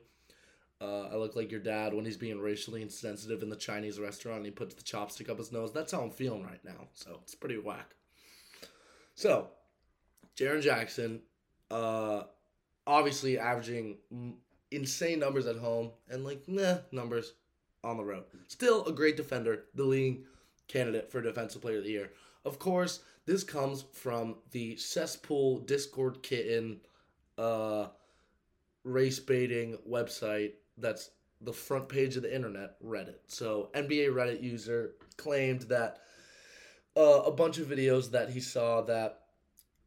Uh, 0.81 1.07
I 1.11 1.15
look 1.15 1.35
like 1.35 1.51
your 1.51 1.59
dad 1.59 1.93
when 1.93 2.05
he's 2.05 2.15
being 2.15 2.39
racially 2.39 2.81
insensitive 2.81 3.43
in 3.43 3.49
the 3.49 3.55
Chinese 3.55 3.99
restaurant 3.99 4.37
and 4.37 4.45
he 4.45 4.51
puts 4.51 4.75
the 4.75 4.83
chopstick 4.83 5.29
up 5.29 5.37
his 5.37 5.51
nose. 5.51 5.73
That's 5.73 5.91
how 5.91 6.01
I'm 6.01 6.11
feeling 6.11 6.43
right 6.43 6.63
now. 6.63 6.87
So 6.93 7.19
it's 7.23 7.35
pretty 7.35 7.57
whack. 7.57 7.95
So, 9.15 9.49
Jaren 10.37 10.61
Jackson, 10.61 11.21
uh, 11.69 12.23
obviously 12.87 13.37
averaging 13.37 13.97
insane 14.71 15.19
numbers 15.19 15.47
at 15.47 15.57
home 15.57 15.91
and 16.09 16.23
like 16.23 16.47
nah 16.47 16.77
numbers 16.91 17.33
on 17.83 17.97
the 17.97 18.03
road. 18.03 18.23
Still 18.47 18.85
a 18.85 18.93
great 18.93 19.17
defender, 19.17 19.65
the 19.75 19.83
leading 19.83 20.23
candidate 20.69 21.11
for 21.11 21.21
Defensive 21.21 21.61
Player 21.61 21.79
of 21.79 21.83
the 21.83 21.89
Year. 21.89 22.11
Of 22.45 22.59
course, 22.59 23.01
this 23.25 23.43
comes 23.43 23.85
from 23.93 24.35
the 24.51 24.75
cesspool 24.77 25.59
Discord 25.59 26.23
kitten 26.23 26.81
uh, 27.37 27.87
race 28.83 29.19
baiting 29.19 29.77
website 29.87 30.53
that's 30.77 31.11
the 31.41 31.53
front 31.53 31.87
page 31.87 32.15
of 32.17 32.23
the 32.23 32.33
internet, 32.33 32.81
Reddit. 32.83 33.19
So, 33.27 33.69
NBA 33.73 34.13
Reddit 34.13 34.41
user 34.41 34.91
claimed 35.17 35.61
that 35.63 35.99
uh, 36.97 37.21
a 37.25 37.31
bunch 37.31 37.59
of 37.59 37.67
videos 37.67 38.11
that 38.11 38.29
he 38.29 38.39
saw 38.39 38.81
that 38.81 39.21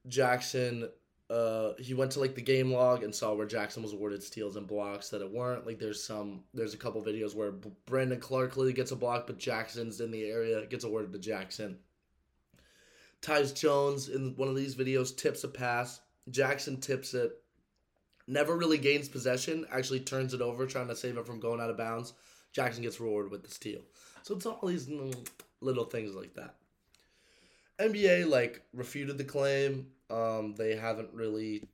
Jackson 0.09 0.89
uh, 1.33 1.73
he 1.79 1.95
went 1.95 2.11
to 2.11 2.21
like 2.21 2.35
the 2.35 2.43
game 2.43 2.71
log 2.71 3.03
and 3.03 3.15
saw 3.15 3.33
where 3.33 3.47
Jackson 3.47 3.83
was 3.83 3.95
awarded 3.95 4.23
steals 4.23 4.57
and 4.57 4.67
blocks 4.67 5.09
that 5.09 5.23
it 5.23 5.31
weren't. 5.31 5.67
Like 5.67 5.79
there's 5.79 6.03
some, 6.03 6.43
there's 6.53 6.75
a 6.75 6.79
couple 6.79 7.03
videos 7.03 7.35
where 7.35 7.53
Brandon 7.87 8.21
clearly 8.21 8.75
gets 8.75 8.91
a 8.91 8.97
block, 8.97 9.27
but 9.27 9.39
Jackson's 9.39 10.03
in 10.03 10.11
the 10.11 10.25
area, 10.25 10.67
gets 10.67 10.85
awarded 10.85 11.11
to 11.13 11.19
Jackson. 11.19 11.79
Tyus 13.23 13.55
Jones 13.55 14.09
in 14.09 14.35
one 14.37 14.49
of 14.49 14.57
these 14.57 14.75
videos 14.75 15.17
tips 15.17 15.45
a 15.45 15.49
pass. 15.49 16.01
Jackson 16.31 16.81
tips 16.81 17.15
it, 17.15 17.33
never 18.27 18.57
really 18.57 18.79
gains 18.79 19.09
possession, 19.09 19.67
actually 19.71 20.01
turns 20.01 20.35
it 20.35 20.41
over, 20.41 20.67
trying 20.67 20.89
to 20.89 20.97
save 20.97 21.17
it 21.17 21.27
from 21.27 21.41
going 21.41 21.61
out 21.61 21.71
of 21.71 21.77
bounds. 21.77 22.15
Jackson 22.53 22.83
gets 22.83 23.01
rewarded 23.01 23.31
with 23.31 23.43
the 23.43 23.51
steal. 23.51 23.81
So 24.23 24.37
it's 24.37 24.47
all 24.47 24.61
these 24.65 24.89
little 25.61 25.85
things 25.85 26.15
like 26.15 26.35
that. 26.35 26.57
NBA 27.79 28.29
like 28.29 28.63
refuted 28.73 29.19
the 29.19 29.25
claim. 29.25 29.87
Um, 30.11 30.55
they 30.57 30.77
haven't 30.77 31.09
really. 31.13 31.65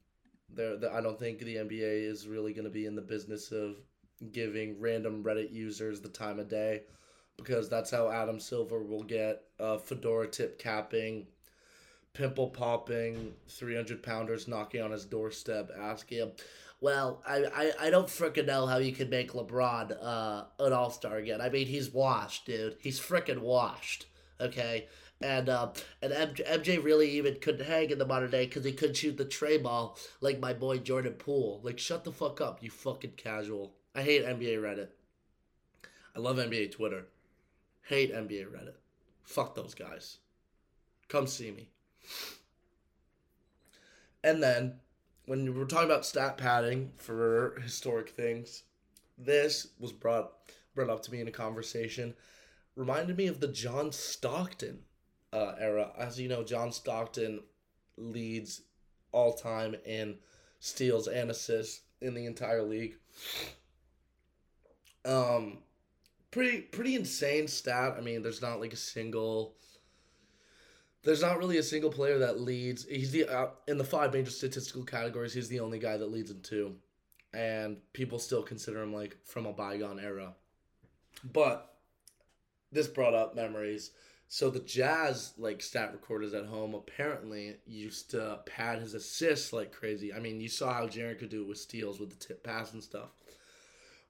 They're, 0.54 0.78
I 0.92 1.00
don't 1.00 1.18
think 1.18 1.40
the 1.40 1.56
NBA 1.56 2.08
is 2.08 2.26
really 2.26 2.54
going 2.54 2.64
to 2.64 2.70
be 2.70 2.86
in 2.86 2.94
the 2.94 3.02
business 3.02 3.52
of 3.52 3.76
giving 4.32 4.80
random 4.80 5.22
Reddit 5.22 5.52
users 5.52 6.00
the 6.00 6.08
time 6.08 6.38
of 6.38 6.48
day, 6.48 6.82
because 7.36 7.68
that's 7.68 7.90
how 7.90 8.10
Adam 8.10 8.40
Silver 8.40 8.82
will 8.82 9.02
get 9.02 9.42
uh, 9.60 9.76
fedora 9.76 10.26
tip 10.26 10.58
capping, 10.58 11.26
pimple 12.14 12.48
popping, 12.48 13.34
three 13.48 13.76
hundred 13.76 14.02
pounders 14.02 14.48
knocking 14.48 14.82
on 14.82 14.90
his 14.90 15.04
doorstep, 15.04 15.70
asking 15.78 16.18
him. 16.18 16.32
Well, 16.80 17.22
I, 17.26 17.44
I, 17.54 17.86
I 17.86 17.90
don't 17.90 18.06
freaking 18.06 18.46
know 18.46 18.66
how 18.66 18.78
you 18.78 18.92
can 18.92 19.10
make 19.10 19.32
LeBron 19.32 19.96
uh, 20.00 20.44
an 20.60 20.72
All 20.72 20.90
Star 20.90 21.16
again. 21.16 21.40
I 21.40 21.48
mean, 21.48 21.66
he's 21.66 21.90
washed, 21.90 22.46
dude. 22.46 22.76
He's 22.80 23.00
freaking 23.00 23.40
washed. 23.40 24.06
Okay, 24.40 24.86
and 25.20 25.48
uh, 25.48 25.72
and 26.00 26.12
MJ, 26.12 26.46
MJ 26.46 26.82
really 26.82 27.10
even 27.10 27.36
couldn't 27.40 27.66
hang 27.66 27.90
in 27.90 27.98
the 27.98 28.06
modern 28.06 28.30
day 28.30 28.46
because 28.46 28.64
he 28.64 28.72
couldn't 28.72 28.96
shoot 28.96 29.16
the 29.16 29.24
tray 29.24 29.58
ball 29.58 29.98
like 30.20 30.38
my 30.38 30.52
boy 30.52 30.78
Jordan 30.78 31.14
Poole. 31.14 31.60
Like, 31.62 31.78
shut 31.78 32.04
the 32.04 32.12
fuck 32.12 32.40
up, 32.40 32.62
you 32.62 32.70
fucking 32.70 33.14
casual. 33.16 33.74
I 33.94 34.02
hate 34.02 34.24
NBA 34.24 34.58
Reddit. 34.62 34.88
I 36.14 36.20
love 36.20 36.36
NBA 36.36 36.72
Twitter. 36.72 37.06
Hate 37.82 38.14
NBA 38.14 38.46
Reddit. 38.46 38.74
Fuck 39.24 39.54
those 39.54 39.74
guys. 39.74 40.18
Come 41.08 41.26
see 41.26 41.50
me. 41.50 41.70
And 44.22 44.42
then, 44.42 44.80
when 45.26 45.54
we're 45.54 45.64
talking 45.64 45.90
about 45.90 46.06
stat 46.06 46.38
padding 46.38 46.92
for 46.96 47.60
historic 47.62 48.10
things, 48.10 48.64
this 49.16 49.68
was 49.78 49.92
brought 49.92 50.32
brought 50.74 50.90
up 50.90 51.02
to 51.02 51.12
me 51.12 51.20
in 51.20 51.28
a 51.28 51.32
conversation. 51.32 52.14
Reminded 52.76 53.16
me 53.16 53.26
of 53.26 53.40
the 53.40 53.48
John 53.48 53.90
Stockton 53.90 54.80
uh, 55.32 55.54
era. 55.58 55.92
As 55.98 56.20
you 56.20 56.28
know, 56.28 56.44
John 56.44 56.72
Stockton 56.72 57.40
leads 57.96 58.62
all 59.12 59.34
time 59.34 59.74
in 59.84 60.16
steals 60.60 61.08
and 61.08 61.30
assists 61.30 61.80
in 62.00 62.14
the 62.14 62.26
entire 62.26 62.62
league. 62.62 62.94
Um, 65.04 65.58
pretty 66.30 66.60
pretty 66.60 66.94
insane 66.94 67.48
stat. 67.48 67.94
I 67.96 68.00
mean, 68.00 68.22
there's 68.22 68.42
not 68.42 68.60
like 68.60 68.72
a 68.72 68.76
single. 68.76 69.54
There's 71.08 71.22
not 71.22 71.38
really 71.38 71.56
a 71.56 71.62
single 71.62 71.90
player 71.90 72.18
that 72.18 72.40
leads. 72.40 72.86
He's 72.86 73.10
the 73.10 73.26
uh, 73.26 73.48
in 73.66 73.78
the 73.78 73.84
five 73.84 74.12
major 74.12 74.30
statistical 74.30 74.84
categories. 74.84 75.32
He's 75.32 75.48
the 75.48 75.60
only 75.60 75.78
guy 75.78 75.96
that 75.96 76.12
leads 76.12 76.30
in 76.30 76.42
two, 76.42 76.76
and 77.32 77.78
people 77.94 78.18
still 78.18 78.42
consider 78.42 78.82
him 78.82 78.92
like 78.92 79.16
from 79.24 79.46
a 79.46 79.52
bygone 79.52 79.98
era. 79.98 80.34
But 81.24 81.74
this 82.70 82.86
brought 82.86 83.14
up 83.14 83.34
memories 83.34 83.92
so 84.30 84.50
the 84.50 84.60
Jazz 84.60 85.32
like 85.38 85.62
stat 85.62 85.92
recorders 85.92 86.34
at 86.34 86.44
home 86.44 86.74
apparently 86.74 87.56
used 87.66 88.10
to 88.10 88.40
pad 88.44 88.78
his 88.78 88.92
assists 88.92 89.54
like 89.54 89.72
crazy. 89.72 90.12
I 90.12 90.20
mean, 90.20 90.38
you 90.38 90.50
saw 90.50 90.74
how 90.74 90.86
Jaren 90.86 91.18
could 91.18 91.30
do 91.30 91.42
it 91.42 91.48
with 91.48 91.56
steals 91.56 91.98
with 91.98 92.10
the 92.10 92.16
tip 92.16 92.44
pass 92.44 92.74
and 92.74 92.82
stuff. 92.82 93.08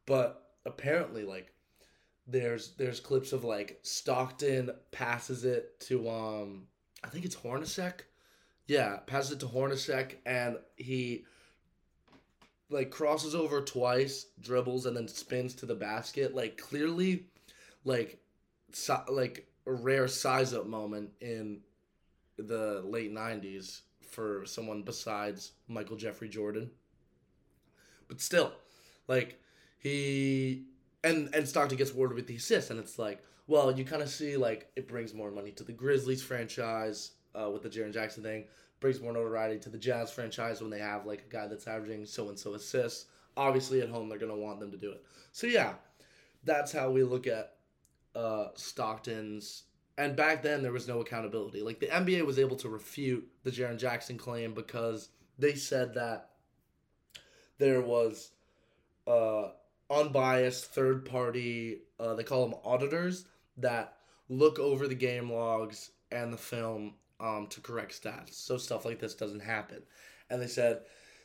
But 0.06 0.42
apparently 0.66 1.22
like 1.22 1.52
there's 2.26 2.74
there's 2.76 2.98
clips 2.98 3.32
of 3.32 3.44
like 3.44 3.78
Stockton 3.82 4.70
passes 4.90 5.44
it 5.44 5.78
to 5.82 6.10
um 6.10 6.66
I 7.04 7.08
think 7.08 7.24
it's 7.24 7.36
Hornacek. 7.36 8.00
Yeah, 8.66 8.98
passes 9.06 9.32
it 9.32 9.40
to 9.40 9.46
Hornacek 9.46 10.16
and 10.26 10.58
he 10.76 11.24
like 12.70 12.90
crosses 12.90 13.34
over 13.34 13.62
twice, 13.62 14.26
dribbles 14.40 14.86
and 14.86 14.96
then 14.96 15.08
spins 15.08 15.54
to 15.54 15.66
the 15.66 15.74
basket. 15.74 16.34
Like 16.34 16.58
clearly 16.58 17.26
like 17.84 18.18
so, 18.72 19.02
like 19.08 19.48
a 19.66 19.72
rare 19.72 20.08
size 20.08 20.52
up 20.52 20.66
moment 20.66 21.10
in 21.20 21.60
the 22.36 22.82
late 22.84 23.12
90s 23.12 23.80
for 24.08 24.44
someone 24.46 24.82
besides 24.82 25.52
Michael 25.68 25.96
Jeffrey 25.96 26.28
Jordan. 26.28 26.70
But 28.08 28.20
still, 28.20 28.52
like, 29.06 29.40
he 29.78 30.64
and 31.04 31.34
and 31.34 31.46
Stockton 31.46 31.76
gets 31.76 31.92
awarded 31.92 32.16
with 32.16 32.26
the 32.26 32.36
assist, 32.36 32.70
and 32.70 32.80
it's 32.80 32.98
like, 32.98 33.22
well, 33.48 33.72
you 33.72 33.84
kind 33.84 34.02
of 34.02 34.10
see 34.10 34.36
like 34.36 34.70
it 34.76 34.86
brings 34.86 35.14
more 35.14 35.30
money 35.30 35.50
to 35.52 35.64
the 35.64 35.72
Grizzlies 35.72 36.22
franchise 36.22 37.12
uh, 37.34 37.50
with 37.50 37.62
the 37.62 37.70
Jaren 37.70 37.92
Jackson 37.92 38.22
thing, 38.22 38.44
brings 38.78 39.00
more 39.00 39.12
notoriety 39.12 39.58
to 39.60 39.70
the 39.70 39.78
Jazz 39.78 40.12
franchise 40.12 40.60
when 40.60 40.70
they 40.70 40.78
have 40.78 41.06
like 41.06 41.24
a 41.26 41.32
guy 41.32 41.48
that's 41.48 41.66
averaging 41.66 42.04
so 42.04 42.28
and 42.28 42.38
so 42.38 42.54
assists. 42.54 43.06
Obviously, 43.36 43.80
at 43.80 43.88
home 43.88 44.08
they're 44.08 44.18
gonna 44.18 44.36
want 44.36 44.60
them 44.60 44.70
to 44.70 44.76
do 44.76 44.92
it. 44.92 45.02
So 45.32 45.46
yeah, 45.46 45.74
that's 46.44 46.72
how 46.72 46.90
we 46.90 47.02
look 47.02 47.26
at 47.26 47.54
uh, 48.14 48.48
Stockton's. 48.54 49.64
And 49.96 50.14
back 50.14 50.42
then 50.42 50.62
there 50.62 50.72
was 50.72 50.86
no 50.86 51.00
accountability. 51.00 51.62
Like 51.62 51.80
the 51.80 51.86
NBA 51.86 52.26
was 52.26 52.38
able 52.38 52.56
to 52.56 52.68
refute 52.68 53.26
the 53.44 53.50
Jaren 53.50 53.78
Jackson 53.78 54.18
claim 54.18 54.52
because 54.52 55.08
they 55.38 55.54
said 55.54 55.94
that 55.94 56.30
there 57.56 57.80
was 57.80 58.30
uh, 59.06 59.48
unbiased 59.90 60.66
third 60.66 61.06
party. 61.06 61.78
Uh, 61.98 62.14
they 62.14 62.22
call 62.24 62.46
them 62.46 62.58
auditors 62.62 63.24
that 63.58 63.94
look 64.28 64.58
over 64.58 64.88
the 64.88 64.94
game 64.94 65.30
logs 65.30 65.90
and 66.10 66.32
the 66.32 66.38
film 66.38 66.94
um, 67.20 67.46
to 67.50 67.60
correct 67.60 68.00
stats. 68.02 68.34
So 68.34 68.56
stuff 68.56 68.84
like 68.84 69.00
this 69.00 69.14
doesn't 69.14 69.40
happen. 69.40 69.82
And 70.30 70.40
they 70.40 70.46
said 70.46 70.80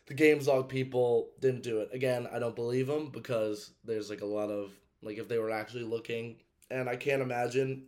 the 0.08 0.13
games 0.13 0.48
log 0.48 0.70
people 0.70 1.30
didn't 1.40 1.63
do 1.63 1.80
it. 1.80 1.90
Again, 1.94 2.28
I 2.32 2.40
don't 2.40 2.56
believe 2.56 2.88
them 2.88 3.10
because 3.10 3.72
there's 3.84 4.10
like 4.10 4.22
a 4.22 4.25
lot 4.25 4.50
of 4.50 4.72
like 5.02 5.18
if 5.18 5.28
they 5.28 5.38
were 5.38 5.52
actually 5.52 5.84
looking, 5.84 6.38
and 6.72 6.90
I 6.90 6.96
can't 6.96 7.22
imagine 7.22 7.86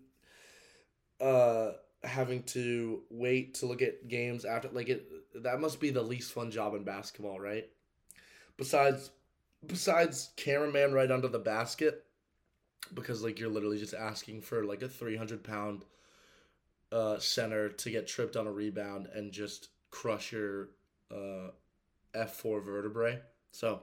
uh 1.22 1.72
having 2.04 2.44
to 2.44 3.02
wait 3.10 3.56
to 3.56 3.66
look 3.66 3.82
at 3.82 4.08
games 4.08 4.44
after 4.44 4.70
like 4.70 4.90
it 4.90 5.10
that 5.44 5.62
must 5.62 5.80
be 5.80 5.90
the 5.90 6.02
least 6.02 6.34
fun 6.34 6.52
job 6.52 6.76
in 6.76 6.84
basketball, 6.84 7.40
right? 7.40 7.68
Besides 8.58 9.12
besides 9.66 10.30
cameraman 10.36 10.94
right 10.94 11.12
under 11.12 11.28
the 11.28 11.40
basket 11.40 12.06
because 12.94 13.24
like 13.24 13.40
you're 13.40 13.50
literally 13.50 13.80
just 13.80 13.94
asking 13.94 14.42
for 14.42 14.64
like 14.64 14.82
a 14.82 14.88
300 14.88 15.44
pound 15.44 15.84
uh, 16.92 17.20
center 17.20 17.70
to 17.70 17.90
get 17.90 18.08
tripped 18.08 18.36
on 18.36 18.48
a 18.48 18.52
rebound 18.52 19.08
and 19.14 19.32
just 19.32 19.70
crush 19.92 20.32
your 20.32 20.70
uh, 21.12 21.50
F4 22.16 22.64
vertebrae. 22.64 23.20
So 23.52 23.82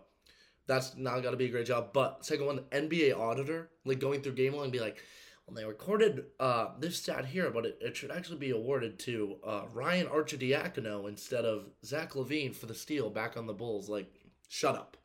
that's 0.66 0.97
not 0.97 1.23
to 1.23 1.37
be 1.37 1.47
a 1.47 1.50
great 1.50 1.66
job. 1.66 1.90
But 1.92 2.25
second 2.25 2.47
one, 2.47 2.61
NBA 2.71 3.18
auditor, 3.18 3.71
like 3.85 3.99
going 3.99 4.23
through 4.23 4.32
game 4.32 4.54
log 4.54 4.64
and 4.64 4.73
be 4.73 4.80
like, 4.80 5.02
well, 5.47 5.56
they 5.56 5.64
recorded 5.64 6.26
uh, 6.38 6.68
this 6.78 6.99
stat 6.99 7.26
here, 7.26 7.50
but 7.50 7.66
it, 7.66 7.78
it 7.80 7.97
should 7.97 8.12
actually 8.12 8.38
be 8.38 8.50
awarded 8.50 8.99
to 9.00 9.37
uh, 9.44 9.62
Ryan 9.73 10.06
Arcidiacono 10.06 11.09
instead 11.09 11.44
of 11.44 11.71
Zach 11.85 12.12
LaVine 12.12 12.54
for 12.54 12.66
the 12.66 12.75
steal 12.75 13.11
back 13.11 13.37
on 13.37 13.47
the 13.47 13.52
Bulls. 13.52 13.88
Like, 13.88 14.12
shut 14.49 14.76
up. 14.76 14.97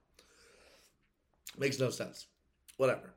Makes 1.57 1.79
no 1.79 1.89
sense. 1.89 2.27
Whatever. 2.77 3.16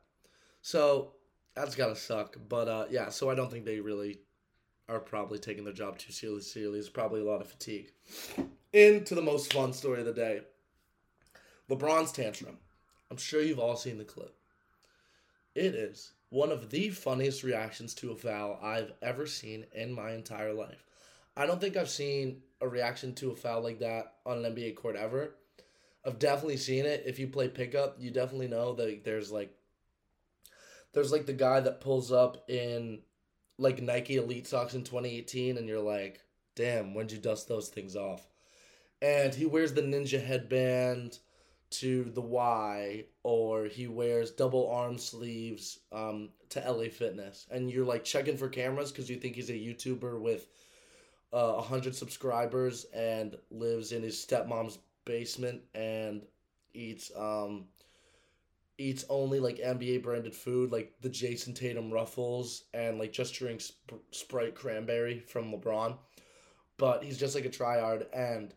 So 0.63 1.13
that's 1.55 1.75
gotta 1.75 1.97
suck. 1.97 2.37
But 2.49 2.69
uh, 2.69 2.87
yeah, 2.91 3.09
so 3.09 3.31
I 3.31 3.35
don't 3.35 3.51
think 3.51 3.65
they 3.65 3.81
really 3.81 4.19
are 4.89 5.01
probably 5.01 5.39
taking 5.39 5.65
their 5.65 5.73
job 5.73 5.99
too 5.99 6.13
seriously. 6.13 6.63
It's 6.63 6.89
probably 6.89 7.21
a 7.21 7.25
lot 7.25 7.41
of 7.41 7.49
fatigue. 7.49 7.93
Into 8.73 9.15
the 9.15 9.23
most 9.23 9.53
fun 9.53 9.73
story 9.73 10.01
of 10.01 10.07
the 10.07 10.13
day. 10.13 10.43
LeBron's 11.69 12.13
tantrum. 12.13 12.59
I'm 13.11 13.17
sure 13.17 13.43
you've 13.43 13.59
all 13.59 13.77
seen 13.77 13.99
the 13.99 14.05
clip. 14.05 14.35
It 15.55 15.75
is 15.75 16.13
one 16.31 16.53
of 16.53 16.71
the 16.71 16.91
funniest 16.91 17.43
reactions 17.43 17.95
to 17.95 18.13
a 18.13 18.17
foul 18.17 18.59
I've 18.63 18.93
ever 19.03 19.27
seen 19.27 19.67
in 19.75 19.93
my 19.93 20.13
entire 20.13 20.53
life. 20.53 20.85
I 21.37 21.47
don't 21.47 21.61
think 21.61 21.77
I've 21.77 21.91
seen 21.91 22.43
a 22.61 22.69
reaction 22.69 23.15
to 23.17 23.31
a 23.31 23.37
foul 23.37 23.63
like 23.63 23.81
that 23.81 24.15
on 24.27 24.45
an 24.45 24.55
NBA 24.55 24.77
court 24.77 24.97
ever. 24.97 25.35
I've 26.05 26.19
definitely 26.19 26.57
seen 26.57 26.87
it. 26.87 27.05
If 27.07 27.19
you 27.19 27.27
play 27.27 27.49
pickup, 27.49 27.97
you 27.99 28.11
definitely 28.11 28.49
know 28.49 28.75
that 28.75 29.05
there's 29.05 29.31
like 29.31 29.53
there's 30.93 31.13
like 31.13 31.27
the 31.27 31.33
guy 31.33 31.61
that 31.61 31.81
pulls 31.81 32.13
up 32.13 32.49
in 32.49 33.01
like 33.59 33.83
Nike 33.83 34.17
Elite 34.17 34.47
socks 34.47 34.75
in 34.75 34.83
2018 34.83 35.59
and 35.59 35.69
you're 35.69 35.81
like, 35.81 36.21
"Damn, 36.55 36.95
when'd 36.95 37.13
you 37.13 37.19
dust 37.19 37.49
those 37.49 37.69
things 37.69 37.97
off?" 37.97 38.27
And 39.03 39.35
he 39.35 39.47
wears 39.47 39.73
the 39.73 39.83
ninja 39.83 40.23
headband 40.23 41.19
to 41.71 42.05
the 42.05 42.21
Y 42.21 43.05
or 43.23 43.67
he 43.67 43.87
wears 43.87 44.33
double 44.33 44.69
arm 44.71 44.99
sleeves 44.99 45.79
um, 45.93 46.31
to 46.49 46.61
LA 46.61 46.89
Fitness 46.89 47.47
and 47.51 47.71
you're 47.71 47.85
like 47.85 48.05
checking 48.05 48.37
for 48.37 48.49
cameras 48.49 48.91
cuz 48.91 49.09
you 49.09 49.17
think 49.17 49.37
he's 49.37 49.51
a 49.51 49.53
YouTuber 49.53 50.21
with 50.21 50.49
uh, 51.33 51.53
100 51.53 51.95
subscribers 51.95 52.87
and 52.87 53.39
lives 53.51 53.93
in 53.93 54.03
his 54.03 54.17
stepmom's 54.17 54.79
basement 55.05 55.63
and 55.75 56.27
eats 56.75 57.11
um 57.17 57.67
eats 58.81 59.05
only 59.09 59.41
like 59.41 59.59
NBA 59.59 60.03
branded 60.03 60.35
food 60.35 60.73
like 60.73 60.95
the 61.01 61.11
Jayson 61.11 61.55
Tatum 61.55 61.93
Ruffles 61.93 62.65
and 62.73 62.99
like 62.99 63.13
just 63.13 63.35
drinks 63.35 63.73
sp- 63.77 64.03
Sprite 64.11 64.55
cranberry 64.55 65.21
from 65.21 65.53
LeBron. 65.53 65.97
But 66.79 67.05
he's 67.05 67.19
just 67.19 67.35
like 67.35 67.45
a 67.45 67.51
tryhard 67.51 68.07
and 68.13 68.55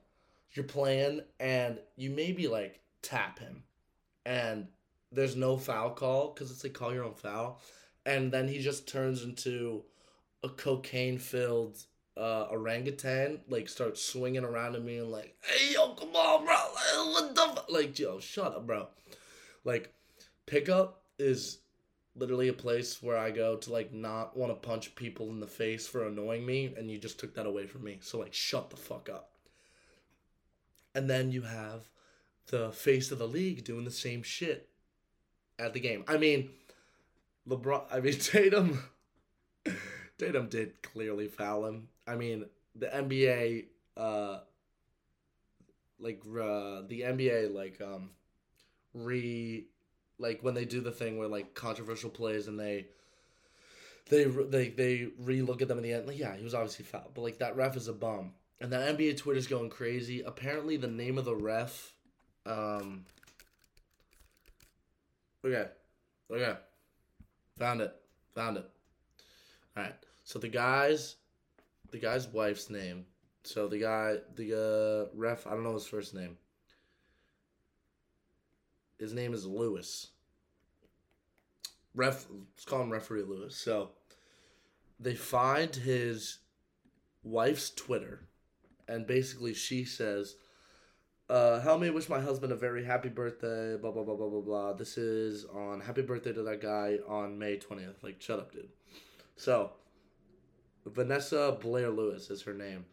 you're 0.51 0.65
playing 0.65 1.21
and 1.39 1.79
you 1.97 2.09
maybe 2.09 2.47
like 2.47 2.79
tap 3.01 3.39
him 3.39 3.63
and 4.25 4.67
there's 5.12 5.36
no 5.36 5.57
foul 5.57 5.89
call 5.89 6.33
cuz 6.33 6.49
it's 6.49 6.63
like 6.63 6.73
call 6.73 6.93
your 6.93 7.03
own 7.03 7.15
foul 7.15 7.59
and 8.05 8.31
then 8.31 8.47
he 8.47 8.59
just 8.59 8.88
turns 8.88 9.23
into 9.23 9.83
a 10.41 10.49
cocaine 10.49 11.17
filled 11.17 11.83
uh, 12.15 12.47
orangutan 12.51 13.39
like 13.49 13.67
starts 13.67 14.03
swinging 14.03 14.43
around 14.43 14.75
at 14.75 14.83
me 14.83 14.97
and 14.97 15.12
like, 15.12 15.36
hey 15.41 15.73
yo, 15.73 15.93
come 15.95 16.15
on, 16.15 16.45
bro, 16.45 16.55
what 17.12 17.36
the 17.36 17.41
f-? 17.41 17.65
like 17.69 17.97
yo, 17.97 18.19
shut 18.19 18.55
up, 18.55 18.67
bro. 18.67 18.88
Like, 19.63 19.93
pickup 20.45 21.03
is 21.19 21.60
literally 22.15 22.47
a 22.47 22.53
place 22.53 23.01
where 23.01 23.17
I 23.17 23.32
go 23.32 23.56
to 23.58 23.71
like 23.71 23.93
not 23.93 24.38
want 24.38 24.51
to 24.51 24.67
punch 24.67 24.95
people 24.95 25.29
in 25.29 25.39
the 25.39 25.47
face 25.47 25.88
for 25.88 26.06
annoying 26.06 26.45
me, 26.45 26.73
and 26.77 26.89
you 26.89 26.97
just 26.97 27.19
took 27.19 27.36
that 27.36 27.45
away 27.45 27.67
from 27.67 27.84
me. 27.84 27.99
So 28.01 28.19
like, 28.19 28.34
shut 28.34 28.69
the 28.69 28.77
fuck 28.77 29.10
up. 29.10 29.32
And 30.95 31.10
then 31.10 31.32
you 31.32 31.41
have 31.41 31.89
the 32.47 32.71
face 32.71 33.12
of 33.12 33.19
the 33.19 33.27
league 33.27 33.63
doing 33.63 33.86
the 33.86 33.91
same 33.91 34.21
shit 34.21 34.69
at 35.58 35.73
the 35.73 35.79
game. 35.79 36.03
I 36.08 36.17
mean, 36.17 36.49
LeBron. 37.47 37.84
I 37.91 37.99
mean 37.99 38.13
Tatum. 38.19 38.84
Tatum 40.17 40.47
did 40.49 40.82
clearly 40.82 41.27
foul 41.27 41.65
him. 41.65 41.88
I 42.08 42.15
mean, 42.15 42.45
the 42.75 42.88
NBA, 42.88 43.65
uh, 43.97 44.39
like 45.99 46.21
uh, 46.25 46.84
the 46.88 47.01
NBA, 47.06 47.53
like 47.53 47.82
um, 47.82 48.12
re, 48.93 49.65
like 50.19 50.39
when 50.41 50.54
they 50.54 50.65
do 50.65 50.82
the 50.82 50.91
thing 50.91 51.17
where 51.17 51.28
like 51.28 51.54
controversial 51.54 52.10
plays 52.10 52.47
and 52.47 52.60
they, 52.60 52.88
they 54.10 54.26
they 54.26 54.69
they 54.69 55.08
re-look 55.19 55.62
at 55.62 55.67
them 55.67 55.78
in 55.78 55.84
the 55.84 55.93
end. 55.93 56.08
Like, 56.08 56.19
yeah, 56.19 56.36
he 56.36 56.43
was 56.43 56.54
obviously 56.54 56.86
fouled, 56.86 57.13
but 57.13 57.21
like 57.21 57.39
that 57.39 57.56
ref 57.56 57.76
is 57.76 57.88
a 57.88 57.93
bum, 57.93 58.34
and 58.60 58.71
that 58.71 58.97
NBA 58.97 59.17
Twitter's 59.17 59.47
going 59.47 59.69
crazy. 59.69 60.21
Apparently, 60.21 60.78
the 60.78 60.88
name 60.88 61.17
of 61.17 61.26
the 61.26 61.36
ref, 61.36 61.93
um, 62.45 63.06
okay, 65.45 65.69
okay, 66.32 66.56
found 67.58 67.82
it, 67.82 67.95
found 68.36 68.58
it. 68.58 68.69
All 69.76 69.84
right. 69.84 69.95
So 70.26 70.39
the 70.39 70.49
guy's 70.49 71.15
the 71.91 71.99
guy's 71.99 72.28
wife's 72.28 72.69
name. 72.69 73.06
So 73.43 73.67
the 73.67 73.80
guy, 73.80 74.17
the 74.36 75.10
uh, 75.12 75.17
ref, 75.17 75.45
I 75.47 75.52
don't 75.52 75.63
know 75.63 75.73
his 75.73 75.86
first 75.86 76.13
name. 76.13 76.38
His 79.03 79.13
name 79.13 79.33
is 79.33 79.45
Lewis. 79.45 80.11
Ref, 81.93 82.25
let's 82.31 82.63
call 82.63 82.81
him 82.81 82.89
referee 82.89 83.23
Lewis. 83.23 83.53
So 83.53 83.89
they 84.97 85.13
find 85.13 85.75
his 85.75 86.37
wife's 87.21 87.69
Twitter, 87.69 88.29
and 88.87 89.05
basically 89.05 89.53
she 89.53 89.83
says, 89.83 90.37
uh, 91.29 91.59
help 91.59 91.81
me 91.81 91.89
wish 91.89 92.07
my 92.07 92.21
husband 92.21 92.53
a 92.53 92.55
very 92.55 92.85
happy 92.85 93.09
birthday, 93.09 93.75
blah, 93.75 93.91
blah, 93.91 94.03
blah, 94.03 94.15
blah, 94.15 94.29
blah, 94.29 94.39
blah. 94.39 94.71
This 94.71 94.97
is 94.97 95.43
on 95.53 95.81
happy 95.81 96.03
birthday 96.03 96.31
to 96.31 96.43
that 96.43 96.61
guy 96.61 96.99
on 97.05 97.37
May 97.37 97.57
20th. 97.57 98.03
Like, 98.03 98.21
shut 98.21 98.39
up, 98.39 98.53
dude. 98.53 98.69
So, 99.35 99.71
Vanessa 100.85 101.57
Blair 101.59 101.89
Lewis 101.89 102.29
is 102.29 102.41
her 102.43 102.53
name. 102.53 102.85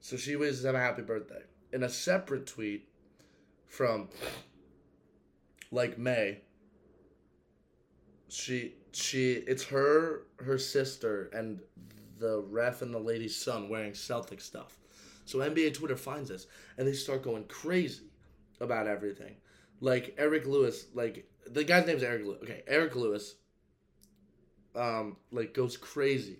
So 0.00 0.16
she 0.16 0.34
wishes 0.34 0.64
him 0.64 0.74
a 0.74 0.80
happy 0.80 1.02
birthday. 1.02 1.42
In 1.72 1.84
a 1.84 1.88
separate 1.88 2.48
tweet 2.48 2.88
from 3.68 4.08
like 5.74 5.98
May, 5.98 6.38
she 8.28 8.74
she 8.92 9.32
it's 9.32 9.64
her 9.64 10.26
her 10.38 10.58
sister 10.58 11.30
and 11.34 11.60
the 12.18 12.44
ref 12.48 12.82
and 12.82 12.94
the 12.94 12.98
lady's 12.98 13.36
son 13.36 13.68
wearing 13.68 13.94
Celtic 13.94 14.40
stuff. 14.40 14.78
So 15.24 15.38
NBA 15.38 15.74
Twitter 15.74 15.96
finds 15.96 16.28
this 16.28 16.46
and 16.78 16.86
they 16.86 16.92
start 16.92 17.22
going 17.22 17.44
crazy 17.44 18.04
about 18.60 18.86
everything. 18.86 19.36
Like 19.80 20.14
Eric 20.16 20.46
Lewis, 20.46 20.86
like 20.94 21.28
the 21.46 21.64
guy's 21.64 21.86
name's 21.86 22.02
Eric 22.02 22.24
Lewis. 22.24 22.38
Okay, 22.42 22.62
Eric 22.66 22.94
Lewis 22.96 23.34
um 24.76 25.16
like 25.30 25.54
goes 25.54 25.76
crazy 25.76 26.38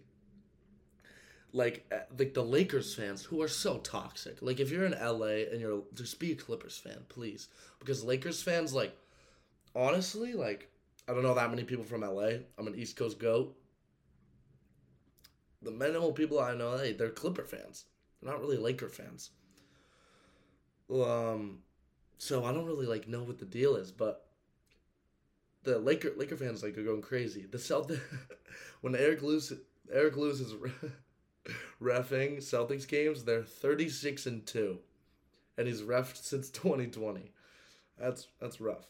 like 1.54 1.86
uh, 1.92 1.98
like 2.18 2.34
the 2.34 2.42
Lakers 2.42 2.94
fans 2.94 3.22
who 3.22 3.40
are 3.40 3.48
so 3.48 3.78
toxic. 3.78 4.42
Like 4.42 4.60
if 4.60 4.70
you're 4.70 4.84
in 4.84 4.92
LA 4.92 5.46
and 5.50 5.60
you're 5.60 5.84
just 5.94 6.18
be 6.18 6.32
a 6.32 6.34
Clippers 6.34 6.76
fan, 6.76 6.98
please, 7.08 7.48
because 7.78 8.04
Lakers 8.04 8.42
fans 8.42 8.74
like 8.74 8.94
honestly, 9.74 10.32
like, 10.32 10.70
I 11.08 11.12
don't 11.12 11.22
know 11.22 11.34
that 11.34 11.50
many 11.50 11.64
people 11.64 11.84
from 11.84 12.02
LA. 12.02 12.38
I'm 12.58 12.66
an 12.66 12.74
East 12.74 12.96
Coast 12.96 13.18
goat. 13.18 13.56
The 15.62 15.70
minimal 15.70 16.12
people 16.12 16.40
I 16.40 16.54
know, 16.54 16.76
hey, 16.76 16.92
they're 16.92 17.10
Clipper 17.10 17.44
fans. 17.44 17.86
They're 18.22 18.30
not 18.32 18.40
really 18.40 18.56
Laker 18.56 18.88
fans. 18.88 19.30
Um, 20.92 21.60
so 22.18 22.44
I 22.44 22.52
don't 22.52 22.66
really 22.66 22.86
like 22.86 23.08
know 23.08 23.22
what 23.22 23.38
the 23.38 23.44
deal 23.44 23.76
is, 23.76 23.90
but 23.90 24.26
the 25.62 25.78
Laker 25.78 26.12
Laker 26.16 26.36
fans 26.36 26.62
like 26.62 26.76
are 26.78 26.84
going 26.84 27.02
crazy. 27.02 27.46
The 27.50 27.58
Celtics 27.58 28.00
when 28.82 28.94
Eric 28.94 29.22
Lewis 29.22 29.52
Eric 29.92 30.14
is 30.16 30.54
refing 31.82 32.38
Celtics 32.38 32.86
games, 32.86 33.24
they're 33.24 33.42
thirty 33.42 33.88
six 33.88 34.26
and 34.26 34.46
two, 34.46 34.78
and 35.56 35.66
he's 35.66 35.82
refed 35.82 36.22
since 36.22 36.50
twenty 36.50 36.86
twenty. 36.86 37.32
That's 37.98 38.28
that's 38.40 38.60
rough. 38.60 38.86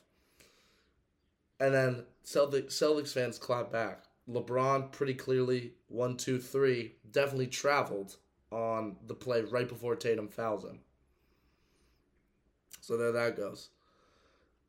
And 1.61 1.75
then 1.75 2.05
Celtics 2.25 2.73
Celtics 2.73 3.13
fans 3.13 3.39
clap 3.39 3.71
back. 3.71 4.05
LeBron 4.29 4.91
pretty 4.91 5.15
clearly 5.15 5.75
one 5.89 6.17
two 6.17 6.39
three 6.39 6.95
definitely 7.11 7.47
traveled 7.47 8.17
on 8.51 8.97
the 9.07 9.15
play 9.15 9.43
right 9.43 9.69
before 9.69 9.97
Tatum 9.97 10.29
fouls 10.29 10.65
him. 10.65 10.81
So 12.81 12.97
there 12.97 13.13
that 13.13 13.37
goes. 13.37 13.71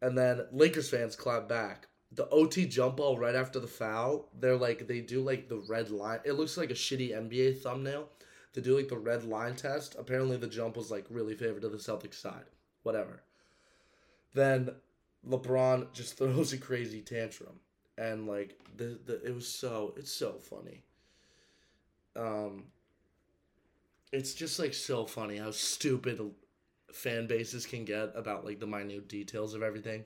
And 0.02 0.18
then 0.18 0.46
Lakers 0.52 0.90
fans 0.90 1.16
clap 1.16 1.48
back. 1.48 1.88
The 2.12 2.30
OT 2.30 2.66
jump 2.66 2.98
ball 2.98 3.18
right 3.18 3.36
after 3.36 3.60
the 3.60 3.68
foul, 3.68 4.30
they're 4.40 4.56
like 4.56 4.88
they 4.88 5.02
do 5.02 5.22
like 5.22 5.50
the 5.50 5.58
red 5.58 5.90
line. 5.90 6.20
It 6.24 6.34
looks 6.34 6.58
like 6.58 6.72
a 6.72 6.76
shitty 6.76 7.12
NBA 7.12 7.62
thumbnail. 7.62 8.10
They 8.54 8.62
do 8.62 8.78
like 8.78 8.88
the 8.88 8.98
red 8.98 9.26
line 9.26 9.56
test. 9.56 9.96
Apparently 10.00 10.38
the 10.38 10.48
jump 10.48 10.78
was 10.78 10.92
like 10.92 11.06
really 11.10 11.36
favored 11.36 11.62
to 11.64 11.70
the 11.70 11.78
Celtics 11.78 12.16
side. 12.16 12.46
Whatever. 12.84 13.22
Then 14.34 14.70
LeBron 15.28 15.92
just 15.94 16.18
throws 16.18 16.54
a 16.54 16.58
crazy 16.58 17.02
tantrum. 17.02 17.60
And 17.98 18.28
like 18.28 18.60
the, 18.76 19.00
the 19.06 19.24
it 19.26 19.34
was 19.34 19.48
so 19.48 19.94
it's 19.98 20.12
so 20.12 20.34
funny. 20.34 20.84
Um 22.16 22.66
it's 24.12 24.34
just 24.34 24.60
like 24.60 24.74
so 24.74 25.06
funny 25.06 25.38
how 25.38 25.52
stupid 25.52 26.20
fan 26.92 27.28
bases 27.28 27.66
can 27.66 27.86
get 27.86 28.12
about 28.16 28.46
like 28.46 28.60
the 28.60 28.68
minute 28.68 29.08
details 29.08 29.54
of 29.54 29.64
everything. 29.64 30.06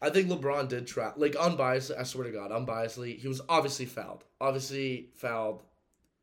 I 0.00 0.10
think 0.10 0.28
LeBron 0.28 0.68
did 0.68 0.86
try, 0.86 1.12
like 1.16 1.34
unbiased. 1.36 1.90
I 1.98 2.02
swear 2.02 2.24
to 2.24 2.30
God, 2.30 2.50
unbiasedly, 2.50 3.18
he 3.18 3.28
was 3.28 3.40
obviously 3.48 3.86
fouled. 3.86 4.24
Obviously 4.40 5.08
fouled. 5.14 5.62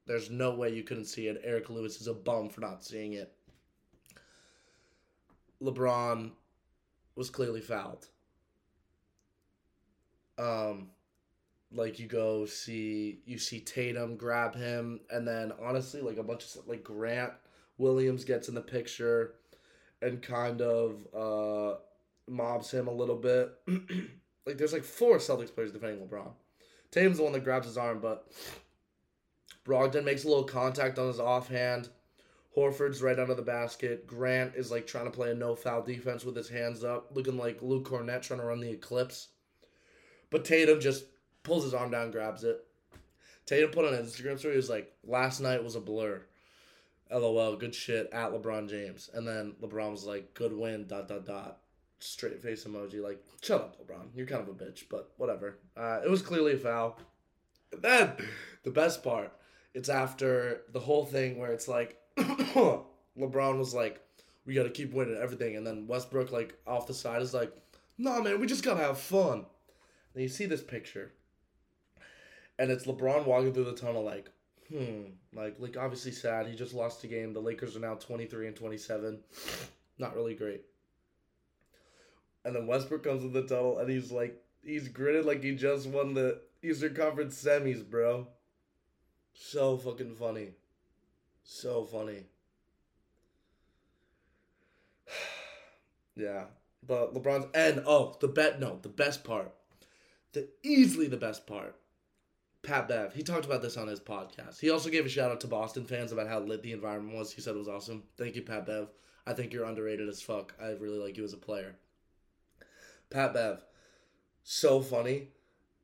There's 0.05 0.29
no 0.29 0.53
way 0.53 0.73
you 0.73 0.83
couldn't 0.83 1.05
see 1.05 1.27
it. 1.27 1.41
Eric 1.43 1.69
Lewis 1.69 1.99
is 1.99 2.07
a 2.07 2.13
bum 2.13 2.49
for 2.49 2.61
not 2.61 2.83
seeing 2.83 3.13
it. 3.13 3.33
LeBron 5.61 6.31
was 7.15 7.29
clearly 7.29 7.61
fouled. 7.61 8.07
Um, 10.37 10.89
like 11.73 11.99
you 11.99 12.07
go 12.07 12.45
see 12.45 13.19
you 13.25 13.37
see 13.37 13.59
Tatum 13.59 14.15
grab 14.15 14.55
him, 14.55 14.99
and 15.09 15.27
then 15.27 15.51
honestly, 15.61 16.01
like 16.01 16.17
a 16.17 16.23
bunch 16.23 16.43
of 16.43 16.67
like 16.67 16.83
Grant 16.83 17.33
Williams 17.77 18.23
gets 18.23 18.49
in 18.49 18.55
the 18.55 18.61
picture 18.61 19.35
and 20.01 20.21
kind 20.21 20.61
of 20.61 21.07
uh, 21.15 21.77
mobs 22.27 22.71
him 22.71 22.87
a 22.87 22.93
little 22.93 23.15
bit. 23.15 23.53
like 24.45 24.57
there's 24.57 24.73
like 24.73 24.83
four 24.83 25.17
Celtics 25.17 25.53
players 25.53 25.71
defending 25.71 26.05
LeBron. 26.05 26.31
Tatum's 26.91 27.17
the 27.17 27.23
one 27.23 27.33
that 27.33 27.43
grabs 27.43 27.67
his 27.67 27.77
arm, 27.77 27.99
but 28.01 28.29
Brogdon 29.65 30.03
makes 30.03 30.23
a 30.23 30.27
little 30.27 30.43
contact 30.43 30.99
on 30.99 31.07
his 31.07 31.19
offhand. 31.19 31.89
Horford's 32.55 33.01
right 33.01 33.17
under 33.17 33.33
the 33.33 33.41
basket. 33.41 34.05
Grant 34.05 34.55
is 34.55 34.71
like 34.71 34.85
trying 34.85 35.05
to 35.05 35.11
play 35.11 35.31
a 35.31 35.35
no 35.35 35.55
foul 35.55 35.81
defense 35.81 36.25
with 36.25 36.35
his 36.35 36.49
hands 36.49 36.83
up, 36.83 37.11
looking 37.15 37.37
like 37.37 37.61
Luke 37.61 37.89
Kornet 37.89 38.21
trying 38.21 38.41
to 38.41 38.45
run 38.45 38.59
the 38.59 38.71
eclipse. 38.71 39.29
But 40.29 40.45
Tatum 40.45 40.79
just 40.79 41.05
pulls 41.43 41.63
his 41.63 41.73
arm 41.73 41.91
down, 41.91 42.11
grabs 42.11 42.43
it. 42.43 42.63
Tatum 43.45 43.71
put 43.71 43.85
on 43.85 43.93
an 43.93 44.03
Instagram 44.03 44.37
story, 44.37 44.53
he 44.53 44.57
was 44.57 44.69
like, 44.69 44.93
last 45.03 45.39
night 45.39 45.63
was 45.63 45.75
a 45.75 45.81
blur. 45.81 46.21
LOL, 47.11 47.57
good 47.57 47.75
shit 47.75 48.09
at 48.13 48.31
LeBron 48.31 48.69
James. 48.69 49.09
And 49.13 49.27
then 49.27 49.55
LeBron 49.61 49.91
was 49.91 50.05
like, 50.05 50.33
good 50.33 50.53
win, 50.53 50.87
dot, 50.87 51.07
dot, 51.07 51.25
dot. 51.25 51.59
Straight 51.99 52.41
face 52.41 52.63
emoji. 52.65 53.01
Like, 53.01 53.21
shut 53.41 53.61
up, 53.61 53.77
LeBron. 53.81 54.07
You're 54.15 54.27
kind 54.27 54.41
of 54.41 54.47
a 54.49 54.53
bitch, 54.53 54.85
but 54.89 55.11
whatever. 55.17 55.57
Uh, 55.75 55.99
it 56.03 56.09
was 56.09 56.21
clearly 56.21 56.53
a 56.53 56.57
foul. 56.57 56.97
And 57.73 57.81
then 57.81 58.11
the 58.63 58.71
best 58.71 59.03
part, 59.03 59.31
it's 59.73 59.89
after 59.89 60.61
the 60.71 60.79
whole 60.79 61.05
thing 61.05 61.37
where 61.37 61.51
it's 61.51 61.67
like, 61.67 61.97
LeBron 63.17 63.57
was 63.57 63.73
like, 63.73 64.01
we 64.45 64.53
got 64.53 64.63
to 64.63 64.69
keep 64.69 64.93
winning 64.93 65.17
everything. 65.21 65.55
And 65.55 65.65
then 65.65 65.87
Westbrook, 65.87 66.31
like, 66.31 66.57
off 66.65 66.87
the 66.87 66.93
side 66.93 67.21
is 67.21 67.33
like, 67.33 67.51
nah, 67.97 68.21
man, 68.21 68.39
we 68.39 68.47
just 68.47 68.63
got 68.63 68.75
to 68.75 68.83
have 68.83 68.97
fun. 68.97 69.45
And 70.13 70.23
you 70.23 70.29
see 70.29 70.45
this 70.45 70.63
picture. 70.63 71.11
And 72.59 72.71
it's 72.71 72.85
LeBron 72.85 73.25
walking 73.25 73.53
through 73.53 73.65
the 73.65 73.73
tunnel, 73.73 74.03
like, 74.03 74.29
hmm, 74.71 75.03
like 75.33 75.55
like 75.59 75.77
obviously 75.77 76.11
sad. 76.11 76.47
He 76.47 76.55
just 76.55 76.73
lost 76.73 77.03
a 77.03 77.07
game. 77.07 77.33
The 77.33 77.39
Lakers 77.39 77.75
are 77.75 77.79
now 77.79 77.95
twenty 77.95 78.25
three 78.25 78.47
and 78.47 78.55
twenty 78.55 78.77
seven. 78.77 79.19
Not 79.97 80.15
really 80.15 80.35
great. 80.35 80.61
And 82.43 82.55
then 82.55 82.67
Westbrook 82.67 83.03
comes 83.03 83.23
in 83.23 83.33
the 83.33 83.43
tunnel 83.43 83.79
and 83.79 83.89
he's 83.89 84.11
like 84.11 84.41
he's 84.63 84.87
gritted 84.87 85.25
like 85.25 85.43
he 85.43 85.55
just 85.55 85.87
won 85.87 86.13
the 86.13 86.41
Eastern 86.63 86.95
Conference 86.95 87.41
semis, 87.41 87.87
bro. 87.87 88.27
So 89.33 89.77
fucking 89.77 90.15
funny. 90.15 90.51
So 91.43 91.85
funny. 91.85 92.25
yeah. 96.15 96.45
But 96.85 97.13
LeBron's 97.13 97.47
and 97.53 97.83
oh, 97.85 98.17
the 98.19 98.27
bet 98.27 98.59
no, 98.59 98.79
the 98.81 98.89
best 98.89 99.23
part. 99.23 99.53
The 100.33 100.47
easily 100.63 101.07
the 101.07 101.17
best 101.17 101.45
part 101.45 101.75
Pat 102.63 102.87
Bev, 102.87 103.13
he 103.13 103.23
talked 103.23 103.45
about 103.45 103.61
this 103.61 103.77
on 103.77 103.87
his 103.87 103.99
podcast. 103.99 104.59
He 104.59 104.69
also 104.69 104.89
gave 104.89 105.05
a 105.05 105.09
shout 105.09 105.31
out 105.31 105.41
to 105.41 105.47
Boston 105.47 105.85
fans 105.85 106.11
about 106.11 106.27
how 106.27 106.39
lit 106.39 106.61
the 106.61 106.73
environment 106.73 107.17
was. 107.17 107.33
He 107.33 107.41
said 107.41 107.55
it 107.55 107.59
was 107.59 107.67
awesome. 107.67 108.03
Thank 108.17 108.35
you, 108.35 108.43
Pat 108.43 108.67
Bev. 108.67 108.89
I 109.25 109.33
think 109.33 109.51
you're 109.51 109.65
underrated 109.65 110.07
as 110.07 110.21
fuck. 110.21 110.53
I 110.61 110.69
really 110.71 110.99
like 110.99 111.17
you 111.17 111.23
as 111.23 111.33
a 111.33 111.37
player. 111.37 111.75
Pat 113.09 113.33
Bev, 113.33 113.63
so 114.43 114.81
funny. 114.81 115.29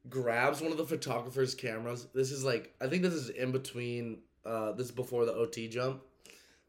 Grabs 0.07 0.61
one 0.61 0.71
of 0.71 0.77
the 0.77 0.85
photographer's 0.85 1.55
cameras. 1.55 2.07
This 2.13 2.31
is 2.31 2.43
like 2.43 2.73
I 2.79 2.87
think 2.87 3.01
this 3.01 3.13
is 3.13 3.29
in 3.29 3.51
between. 3.51 4.19
Uh, 4.47 4.71
this 4.71 4.86
is 4.88 4.91
before 4.93 5.25
the 5.25 5.33
OT 5.33 5.67
jump. 5.67 6.01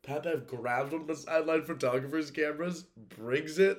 Pat 0.03 0.25
Bev 0.25 0.47
grabs 0.47 0.91
one 0.91 1.03
of 1.03 1.07
the 1.07 1.14
sideline 1.14 1.62
photographer's 1.62 2.31
cameras, 2.31 2.85
brings 3.17 3.59
it, 3.59 3.79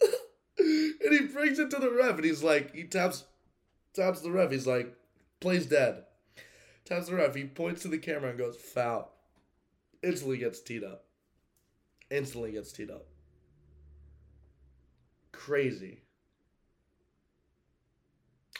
and 0.58 1.12
he 1.18 1.26
brings 1.26 1.58
it 1.58 1.70
to 1.70 1.78
the 1.78 1.90
ref, 1.90 2.16
and 2.16 2.24
he's 2.24 2.42
like, 2.42 2.74
he 2.74 2.84
taps, 2.84 3.24
taps 3.94 4.20
the 4.20 4.30
ref. 4.30 4.50
He's 4.50 4.66
like, 4.66 4.94
plays 5.40 5.66
dead. 5.66 6.04
Taps 6.84 7.06
the 7.06 7.14
ref. 7.14 7.34
He 7.34 7.44
points 7.44 7.82
to 7.82 7.88
the 7.88 7.98
camera 7.98 8.30
and 8.30 8.38
goes, 8.38 8.56
foul. 8.56 9.10
Instantly 10.02 10.38
gets 10.38 10.60
teed 10.60 10.84
up. 10.84 11.04
Instantly 12.10 12.52
gets 12.52 12.72
teed 12.72 12.90
up. 12.90 13.06
Crazy. 15.32 16.02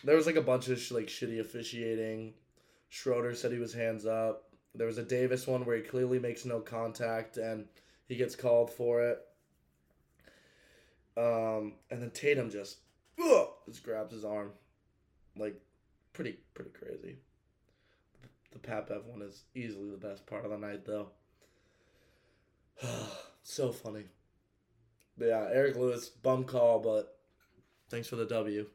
There 0.05 0.16
was 0.16 0.27
like 0.27 0.37
a 0.37 0.42
bunch 0.42 0.68
of 0.68 0.79
sh- 0.79 0.92
like 0.92 1.07
shitty 1.07 1.40
officiating. 1.40 2.35
Schroeder 2.88 3.35
said 3.35 3.53
he 3.53 3.59
was 3.59 3.74
hands 3.74 4.07
up. 4.07 4.54
There 4.74 4.87
was 4.87 4.98
a 4.98 5.04
Davis 5.04 5.46
one 5.46 5.64
where 5.64 5.76
he 5.76 5.82
clearly 5.82 6.18
makes 6.18 6.44
no 6.44 6.60
contact 6.60 7.37
and 7.37 7.66
he 8.08 8.16
gets 8.16 8.34
called 8.34 8.70
for 8.70 9.02
it. 9.02 9.20
Um, 11.16 11.74
and 11.90 12.02
then 12.02 12.10
Tatum 12.10 12.50
just, 12.50 12.78
just 13.66 13.84
grabs 13.84 14.12
his 14.12 14.24
arm, 14.24 14.50
like 15.37 15.60
pretty 16.12 16.38
pretty 16.54 16.70
crazy. 16.70 17.18
The 18.50 18.58
Pat 18.58 18.88
Bev 18.88 19.06
one 19.06 19.22
is 19.22 19.44
easily 19.54 19.90
the 19.90 19.96
best 19.96 20.26
part 20.26 20.44
of 20.44 20.50
the 20.50 20.58
night, 20.58 20.84
though. 20.84 21.08
so 23.42 23.72
funny. 23.72 24.04
But 25.16 25.26
yeah, 25.26 25.48
Eric 25.52 25.76
Lewis, 25.76 26.08
bum 26.08 26.44
call, 26.44 26.80
but 26.80 27.16
thanks 27.90 28.08
for 28.08 28.16
the 28.16 28.26
W. 28.26 28.66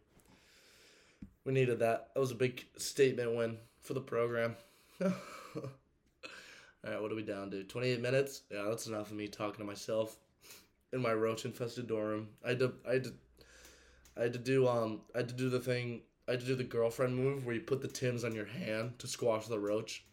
We 1.44 1.54
needed 1.54 1.80
that. 1.80 2.10
That 2.14 2.20
was 2.20 2.32
a 2.32 2.36
big 2.36 2.66
statement 2.78 3.36
win 3.36 3.58
for 3.82 3.94
the 3.94 4.02
program. 4.02 4.56
All 6.86 6.94
right, 6.94 7.02
what 7.02 7.12
are 7.12 7.16
we 7.16 7.24
down 7.24 7.52
to? 7.52 7.64
28 7.64 8.02
minutes? 8.02 8.44
Yeah, 8.50 8.66
that's 8.70 8.88
enough 8.88 9.12
of 9.12 9.18
me 9.18 9.28
talking 9.28 9.60
to 9.60 9.66
myself 9.66 10.18
in 10.94 11.02
my 11.02 11.14
roach 11.14 11.46
infested 11.46 11.88
dorm. 11.88 12.30
I 12.44 12.50
had 12.50 12.60
to, 12.60 12.74
I 12.88 12.94
had 12.94 13.04
to, 13.04 13.14
I 14.18 14.22
had 14.24 14.34
to 14.34 14.40
do 14.40 14.68
um, 14.68 15.02
I 15.14 15.20
had 15.20 15.30
to 15.30 15.36
do 15.36 15.50
the 15.50 15.60
thing 15.60 16.02
I 16.28 16.32
had 16.32 16.42
to 16.42 16.46
do 16.46 16.56
the 16.56 16.64
girlfriend 16.64 17.16
move 17.16 17.46
where 17.46 17.56
you 17.56 17.62
put 17.62 17.82
the 17.82 17.88
Tim's 17.88 18.24
on 18.24 18.36
your 18.36 18.46
hand 18.46 19.00
to 19.00 19.08
squash 19.08 19.48
the 19.48 19.60
roach. 19.60 20.06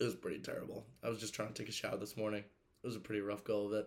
It 0.00 0.04
was 0.04 0.14
pretty 0.14 0.38
terrible. 0.38 0.86
I 1.02 1.08
was 1.08 1.18
just 1.18 1.34
trying 1.34 1.48
to 1.48 1.54
take 1.54 1.68
a 1.68 1.72
shower 1.72 1.96
this 1.96 2.16
morning. 2.16 2.44
It 2.82 2.86
was 2.86 2.96
a 2.96 3.00
pretty 3.00 3.20
rough 3.20 3.44
go 3.44 3.66
of 3.66 3.72
it. 3.72 3.86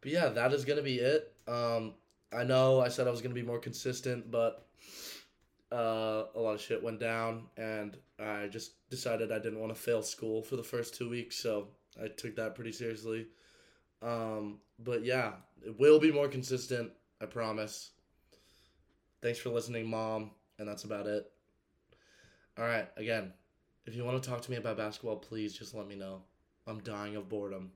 But 0.00 0.12
yeah, 0.12 0.28
that 0.28 0.52
is 0.52 0.64
gonna 0.64 0.82
be 0.82 0.96
it. 0.96 1.32
Um, 1.48 1.94
I 2.32 2.44
know 2.44 2.80
I 2.80 2.88
said 2.88 3.06
I 3.06 3.10
was 3.10 3.20
gonna 3.20 3.34
be 3.34 3.42
more 3.42 3.58
consistent, 3.58 4.30
but 4.30 4.66
uh, 5.72 6.24
a 6.34 6.40
lot 6.40 6.54
of 6.54 6.60
shit 6.60 6.82
went 6.82 7.00
down, 7.00 7.44
and 7.56 7.96
I 8.18 8.48
just 8.48 8.88
decided 8.88 9.32
I 9.32 9.38
didn't 9.38 9.60
want 9.60 9.74
to 9.74 9.80
fail 9.80 10.02
school 10.02 10.42
for 10.42 10.56
the 10.56 10.62
first 10.62 10.94
two 10.94 11.08
weeks, 11.10 11.36
so 11.36 11.68
I 12.02 12.08
took 12.08 12.36
that 12.36 12.54
pretty 12.54 12.72
seriously. 12.72 13.26
Um, 14.02 14.58
but 14.78 15.04
yeah, 15.04 15.32
it 15.64 15.78
will 15.78 15.98
be 15.98 16.12
more 16.12 16.28
consistent. 16.28 16.90
I 17.20 17.26
promise. 17.26 17.90
Thanks 19.22 19.38
for 19.38 19.48
listening, 19.48 19.88
mom. 19.88 20.30
And 20.58 20.68
that's 20.68 20.84
about 20.84 21.06
it. 21.06 21.30
All 22.58 22.64
right, 22.64 22.88
again, 22.96 23.32
if 23.84 23.94
you 23.94 24.04
want 24.04 24.22
to 24.22 24.28
talk 24.28 24.40
to 24.42 24.50
me 24.50 24.56
about 24.56 24.78
basketball, 24.78 25.16
please 25.16 25.52
just 25.52 25.74
let 25.74 25.86
me 25.86 25.94
know. 25.94 26.22
I'm 26.66 26.80
dying 26.80 27.16
of 27.16 27.28
boredom. 27.28 27.72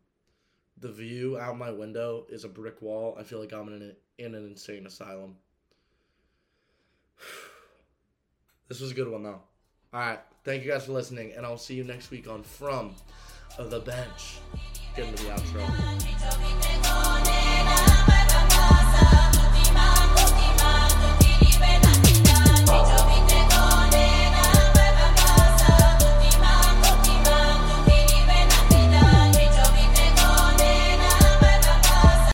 The 0.78 0.90
view 0.90 1.38
out 1.38 1.58
my 1.58 1.70
window 1.70 2.24
is 2.30 2.44
a 2.44 2.48
brick 2.48 2.80
wall. 2.80 3.16
I 3.18 3.22
feel 3.22 3.38
like 3.40 3.52
I'm 3.52 3.68
in 3.68 3.74
an, 3.74 3.96
in 4.18 4.34
an 4.34 4.46
insane 4.46 4.86
asylum. 4.86 5.36
This 8.70 8.80
was 8.80 8.92
a 8.92 8.94
good 8.94 9.08
one, 9.08 9.24
though. 9.24 9.40
All 9.92 10.00
right. 10.00 10.20
Thank 10.44 10.64
you 10.64 10.70
guys 10.70 10.86
for 10.86 10.92
listening, 10.92 11.32
and 11.36 11.44
I'll 11.44 11.58
see 11.58 11.74
you 11.74 11.82
next 11.82 12.12
week 12.12 12.28
on 12.28 12.44
From 12.44 12.94
the 13.58 13.80
Bench. 13.80 14.38
Get 14.94 15.08
into 15.08 15.24
the 15.24 15.30
outro. 15.30 16.49